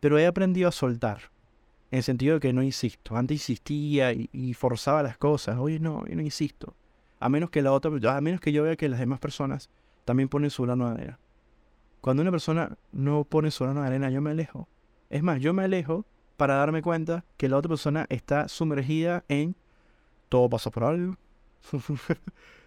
[0.00, 1.30] Pero he aprendido a soltar.
[1.90, 3.14] En el sentido de que no insisto.
[3.14, 5.58] Antes insistía y, forzaba las cosas.
[5.58, 6.74] Hoy no, yo no insisto.
[7.20, 9.68] A menos que la otra, a menos que yo vea que las demás personas
[10.06, 11.18] también ponen su grano de arena.
[12.00, 14.66] Cuando una persona no pone su grano de arena, yo me alejo.
[15.10, 19.54] Es más, yo me alejo para darme cuenta que la otra persona está sumergida en
[20.28, 21.16] todo pasa por algo.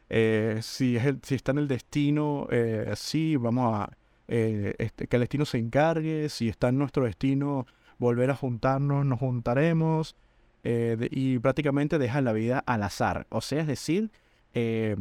[0.07, 3.97] Eh, si, es si está en el destino, eh, sí, vamos a
[4.27, 6.29] eh, este, que el destino se encargue.
[6.29, 7.65] Si está en nuestro destino,
[7.97, 10.15] volver a juntarnos, nos juntaremos
[10.63, 13.27] eh, y prácticamente dejan la vida al azar.
[13.29, 14.11] O sea, es decir,
[14.53, 14.95] eh,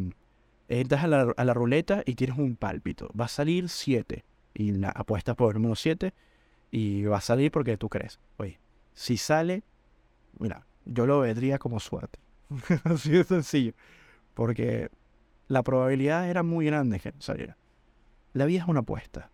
[0.69, 3.11] entras a la, ruleta y tienes un pálpito.
[3.19, 6.13] Va a salir 7 y la apuestas por el número 7
[6.75, 8.19] y va a salir porque tú crees.
[8.37, 8.59] Oye,
[8.95, 9.63] si sale,
[10.41, 12.19] mira, yo lo vería como suerte.
[12.83, 13.75] Así de sencillo.
[14.35, 14.91] Porque
[15.47, 17.57] la probabilidad era muy grande que saliera.
[18.33, 19.31] La vida es una apuesta.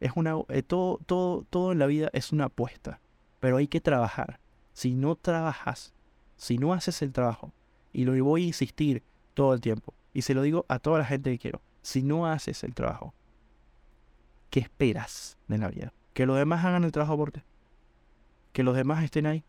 [0.00, 3.00] Es una, eh, todo, todo, todo en la vida es una apuesta,
[3.40, 4.38] pero hay que trabajar.
[4.74, 5.94] Si no trabajas,
[6.36, 7.54] si no haces el trabajo,
[7.94, 9.02] y lo voy a insistir
[9.32, 12.26] todo el tiempo, y se lo digo a toda la gente que quiero, si no
[12.26, 13.14] haces el trabajo,
[14.50, 15.94] ¿qué esperas de la vida?
[16.16, 17.30] ¿Que los demás hagan el trabajo por?
[18.54, 19.44] ¿Que los demás estén ahí?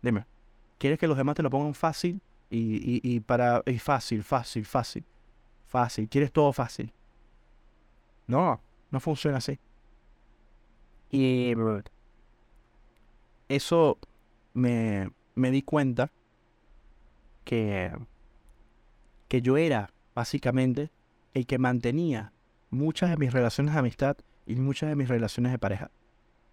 [0.00, 0.24] Dime,
[0.78, 2.20] ¿quieres que los demás te lo pongan fácil?
[2.48, 3.60] Y, y, y para...
[3.66, 5.04] Y fácil, fácil, fácil.
[5.66, 6.08] Fácil.
[6.08, 6.92] ¿Quieres todo fácil?
[8.28, 8.60] No,
[8.92, 9.58] no funciona así.
[11.10, 11.54] Y
[13.48, 13.98] eso
[14.52, 16.12] me, me di cuenta
[17.44, 17.90] que,
[19.26, 20.92] que yo era básicamente
[21.32, 22.30] el que mantenía
[22.74, 24.16] muchas de mis relaciones de amistad
[24.46, 25.90] y muchas de mis relaciones de pareja.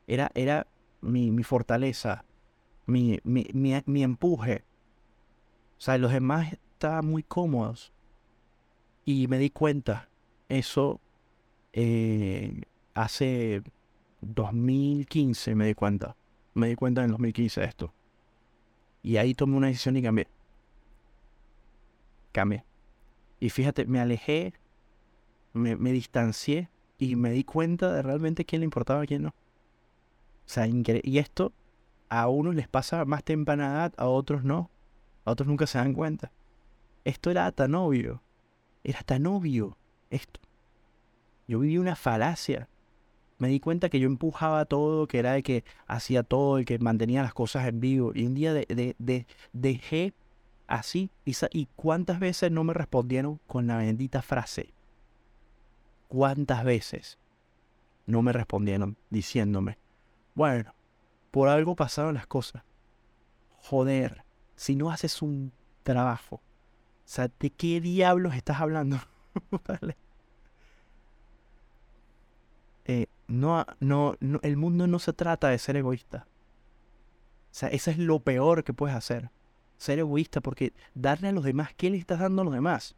[0.07, 0.67] Era, era
[1.01, 2.25] mi, mi fortaleza,
[2.85, 4.63] mi, mi, mi, empuje.
[5.77, 7.91] O sea, los demás estaban muy cómodos.
[9.03, 10.09] Y me di cuenta,
[10.47, 11.01] eso
[11.73, 12.61] eh,
[12.93, 13.63] hace
[14.21, 16.15] 2015 me di cuenta.
[16.53, 17.93] Me di cuenta en 2015 de esto.
[19.03, 20.27] Y ahí tomé una decisión y cambié.
[22.31, 22.63] Cambié.
[23.39, 24.53] Y fíjate, me alejé,
[25.53, 29.29] me, distancié y me di cuenta de realmente quién le importaba a quién no.
[29.29, 29.33] O
[30.45, 31.53] sea, y esto
[32.09, 34.69] a unos les pasa más temprana a otros no.
[35.23, 36.31] A otros nunca se dan cuenta.
[37.05, 38.21] Esto era tan obvio.
[38.83, 39.77] Era tan obvio
[40.09, 40.39] esto.
[41.47, 42.67] Yo viví una falacia.
[43.37, 46.79] Me di cuenta que yo empujaba todo, que era el que hacía todo, el que
[46.79, 48.11] mantenía las cosas en vivo.
[48.13, 50.13] Y un día de, de, dejé
[50.67, 51.09] así.
[51.25, 54.73] Y cuántas veces no me respondieron con la bendita frase.
[56.11, 57.17] ¿Cuántas veces
[58.05, 59.77] no me respondieron diciéndome,
[60.35, 60.75] bueno,
[61.31, 62.63] por algo pasaron las cosas.
[63.61, 64.25] Joder,
[64.57, 65.53] si no haces un
[65.83, 66.41] trabajo, o
[67.05, 68.97] sea, ¿de qué diablos estás hablando?
[72.85, 76.27] Eh, no, no, el mundo no se trata de ser egoísta.
[77.51, 79.29] O sea, eso es lo peor que puedes hacer.
[79.77, 82.95] Ser egoísta porque darle a los demás, ¿qué le estás dando a los demás?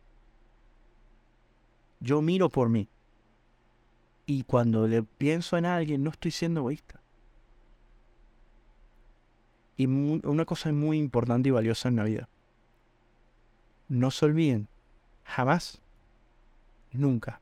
[1.99, 2.89] Yo miro por mí.
[4.25, 7.01] Y cuando le pienso en alguien, no estoy siendo egoísta.
[9.75, 12.29] Y una cosa muy importante y valiosa en la vida.
[13.89, 14.67] No se olviden,
[15.23, 15.81] jamás,
[16.91, 17.41] nunca,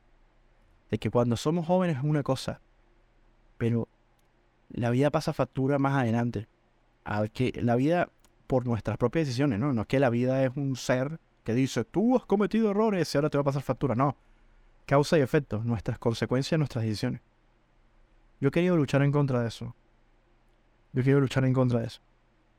[0.90, 2.60] de que cuando somos jóvenes es una cosa,
[3.58, 3.86] pero
[4.70, 6.48] la vida pasa factura más adelante.
[7.04, 8.10] A que la vida
[8.46, 9.72] por nuestras propias decisiones, ¿no?
[9.72, 13.18] No es que la vida es un ser que dice, tú has cometido errores y
[13.18, 13.94] ahora te va a pasar factura.
[13.94, 14.16] No.
[14.86, 17.20] Causa y efecto, nuestras consecuencias, nuestras decisiones.
[18.40, 19.74] Yo he querido luchar en contra de eso.
[20.92, 22.00] Yo querido luchar en contra de eso.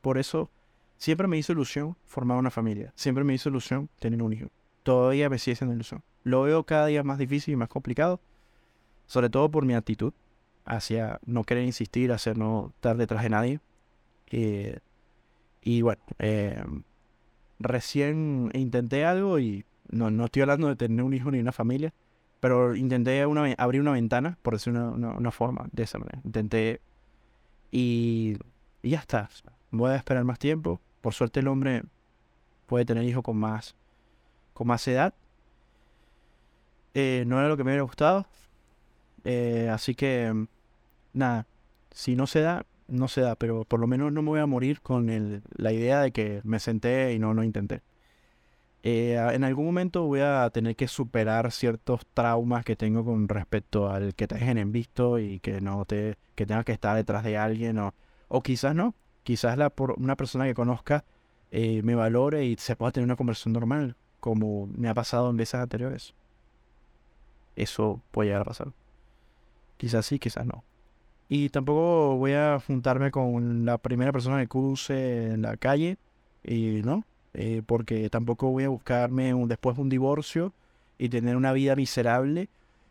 [0.02, 0.50] Por eso,
[0.98, 2.94] siempre me hizo ilusión formar una familia.
[2.96, 4.48] Siempre me hizo ilusión tener un hijo.
[4.84, 6.04] Todavía me sigue siendo ilusión.
[6.24, 8.20] Lo veo cada día más difícil y más complicado.
[9.06, 10.14] sobre todo por mi actitud
[10.66, 13.60] hacia no querer insistir, hacia no estar detrás de nadie.
[14.32, 14.80] Eh,
[15.62, 16.64] y bueno, eh,
[17.60, 21.94] recién intenté algo y no, no estoy hablando de tener un hijo ni una familia,
[22.44, 23.22] pero intenté
[23.58, 26.20] abrir una ventana, por decir una, forma, de esa manera.
[26.26, 26.82] Intenté
[27.72, 28.36] y,
[28.82, 29.30] y, ya está.
[29.72, 30.82] Voy a esperar más tiempo.
[31.00, 31.84] Por suerte el hombre
[32.68, 33.76] puede tener hijos con más,
[34.54, 35.14] con más edad.
[36.94, 38.26] Eh, no era lo que me hubiera gustado.
[39.24, 40.46] Eh, así que,
[41.14, 41.48] nada,
[41.92, 44.48] si no se da, no se da, pero por lo menos no me voy a
[44.48, 47.84] morir con la idea de que me senté y no, no intenté.
[48.84, 53.90] Eh, en algún momento voy a tener que superar ciertos traumas que tengo con respecto
[53.90, 57.24] al que te dejen en visto y que no te que tengas que estar detrás
[57.24, 57.94] de alguien o,
[58.28, 61.06] o quizás no, quizás la, por una persona que conozca
[61.52, 65.38] eh, me valore y se pueda tener una conversación normal, como me ha pasado en
[65.38, 66.14] veces anteriores.
[67.56, 68.74] Eso puede llegar a pasar.
[69.78, 70.64] Quizás sí, quizás no.
[71.30, 75.98] Y tampoco voy a juntarme con la primera persona que cruce en la calle,
[76.44, 80.54] y no, eh, porque tampoco voy a buscarme un, después un divorcio
[80.98, 82.50] y tener una vida miserable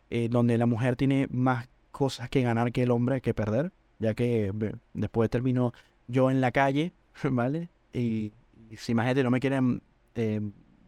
[0.09, 4.13] eh, donde la mujer tiene más cosas que ganar que el hombre que perder, ya
[4.13, 4.51] que
[4.93, 5.73] después termino
[6.07, 6.91] yo en la calle,
[7.23, 7.69] ¿vale?
[7.93, 8.31] Y,
[8.77, 9.81] si imagínate, no me quieren
[10.15, 10.41] eh,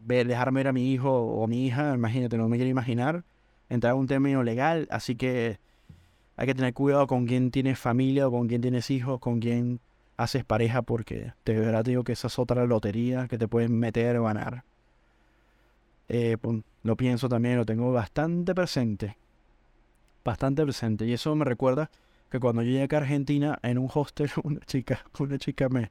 [0.04, 3.24] ver, dejarme ver a mi hijo o mi hija, imagínate, no me quiero imaginar
[3.68, 5.58] entrar a un término legal, así que
[6.36, 9.80] hay que tener cuidado con quién tienes familia o con quién tienes hijos, con quién
[10.16, 14.16] haces pareja, porque de verdad digo que esa es otra lotería que te pueden meter
[14.16, 14.64] o ganar.
[16.08, 19.16] Eh, pues, lo pienso también, lo tengo bastante presente.
[20.24, 21.06] Bastante presente.
[21.06, 21.90] Y eso me recuerda
[22.30, 25.90] que cuando yo llegué a Argentina, en un hostel, una chica, una chica me,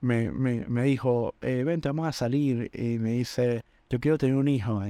[0.00, 2.70] me, me, me dijo, eh, vente, vamos a salir.
[2.74, 4.82] Y me dice, yo quiero tener un hijo.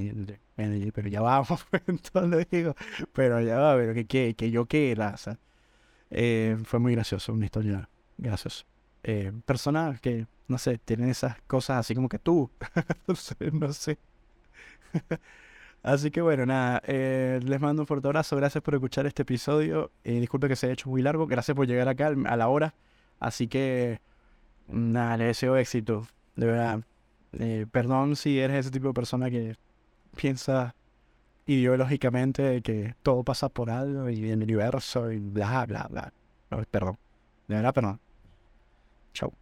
[0.95, 2.75] pero ya vamos, entonces digo,
[3.13, 5.39] pero ya va, pero que, que, que yo qué raza.
[6.11, 8.65] Eh, fue muy gracioso, una historia graciosa.
[9.05, 12.51] Eh, personas que, no sé, tienen esas cosas así como que tú.
[13.09, 13.99] no sé, no sé.
[15.83, 19.91] así que bueno, nada, eh, les mando un fuerte abrazo, gracias por escuchar este episodio.
[20.05, 22.75] Eh, disculpe que se haya hecho muy largo, gracias por llegar acá a la hora.
[23.21, 24.01] Así que,
[24.69, 26.81] nada, les deseo éxito, de verdad.
[27.39, 29.57] Eh, perdón si eres ese tipo de persona que
[30.17, 30.75] piensa
[31.47, 36.13] ideológicamente que todo pasa por algo y el universo y bla, bla, bla.
[36.71, 36.99] perdón.
[37.49, 38.01] De verdad, perdón.
[39.15, 39.42] Chao.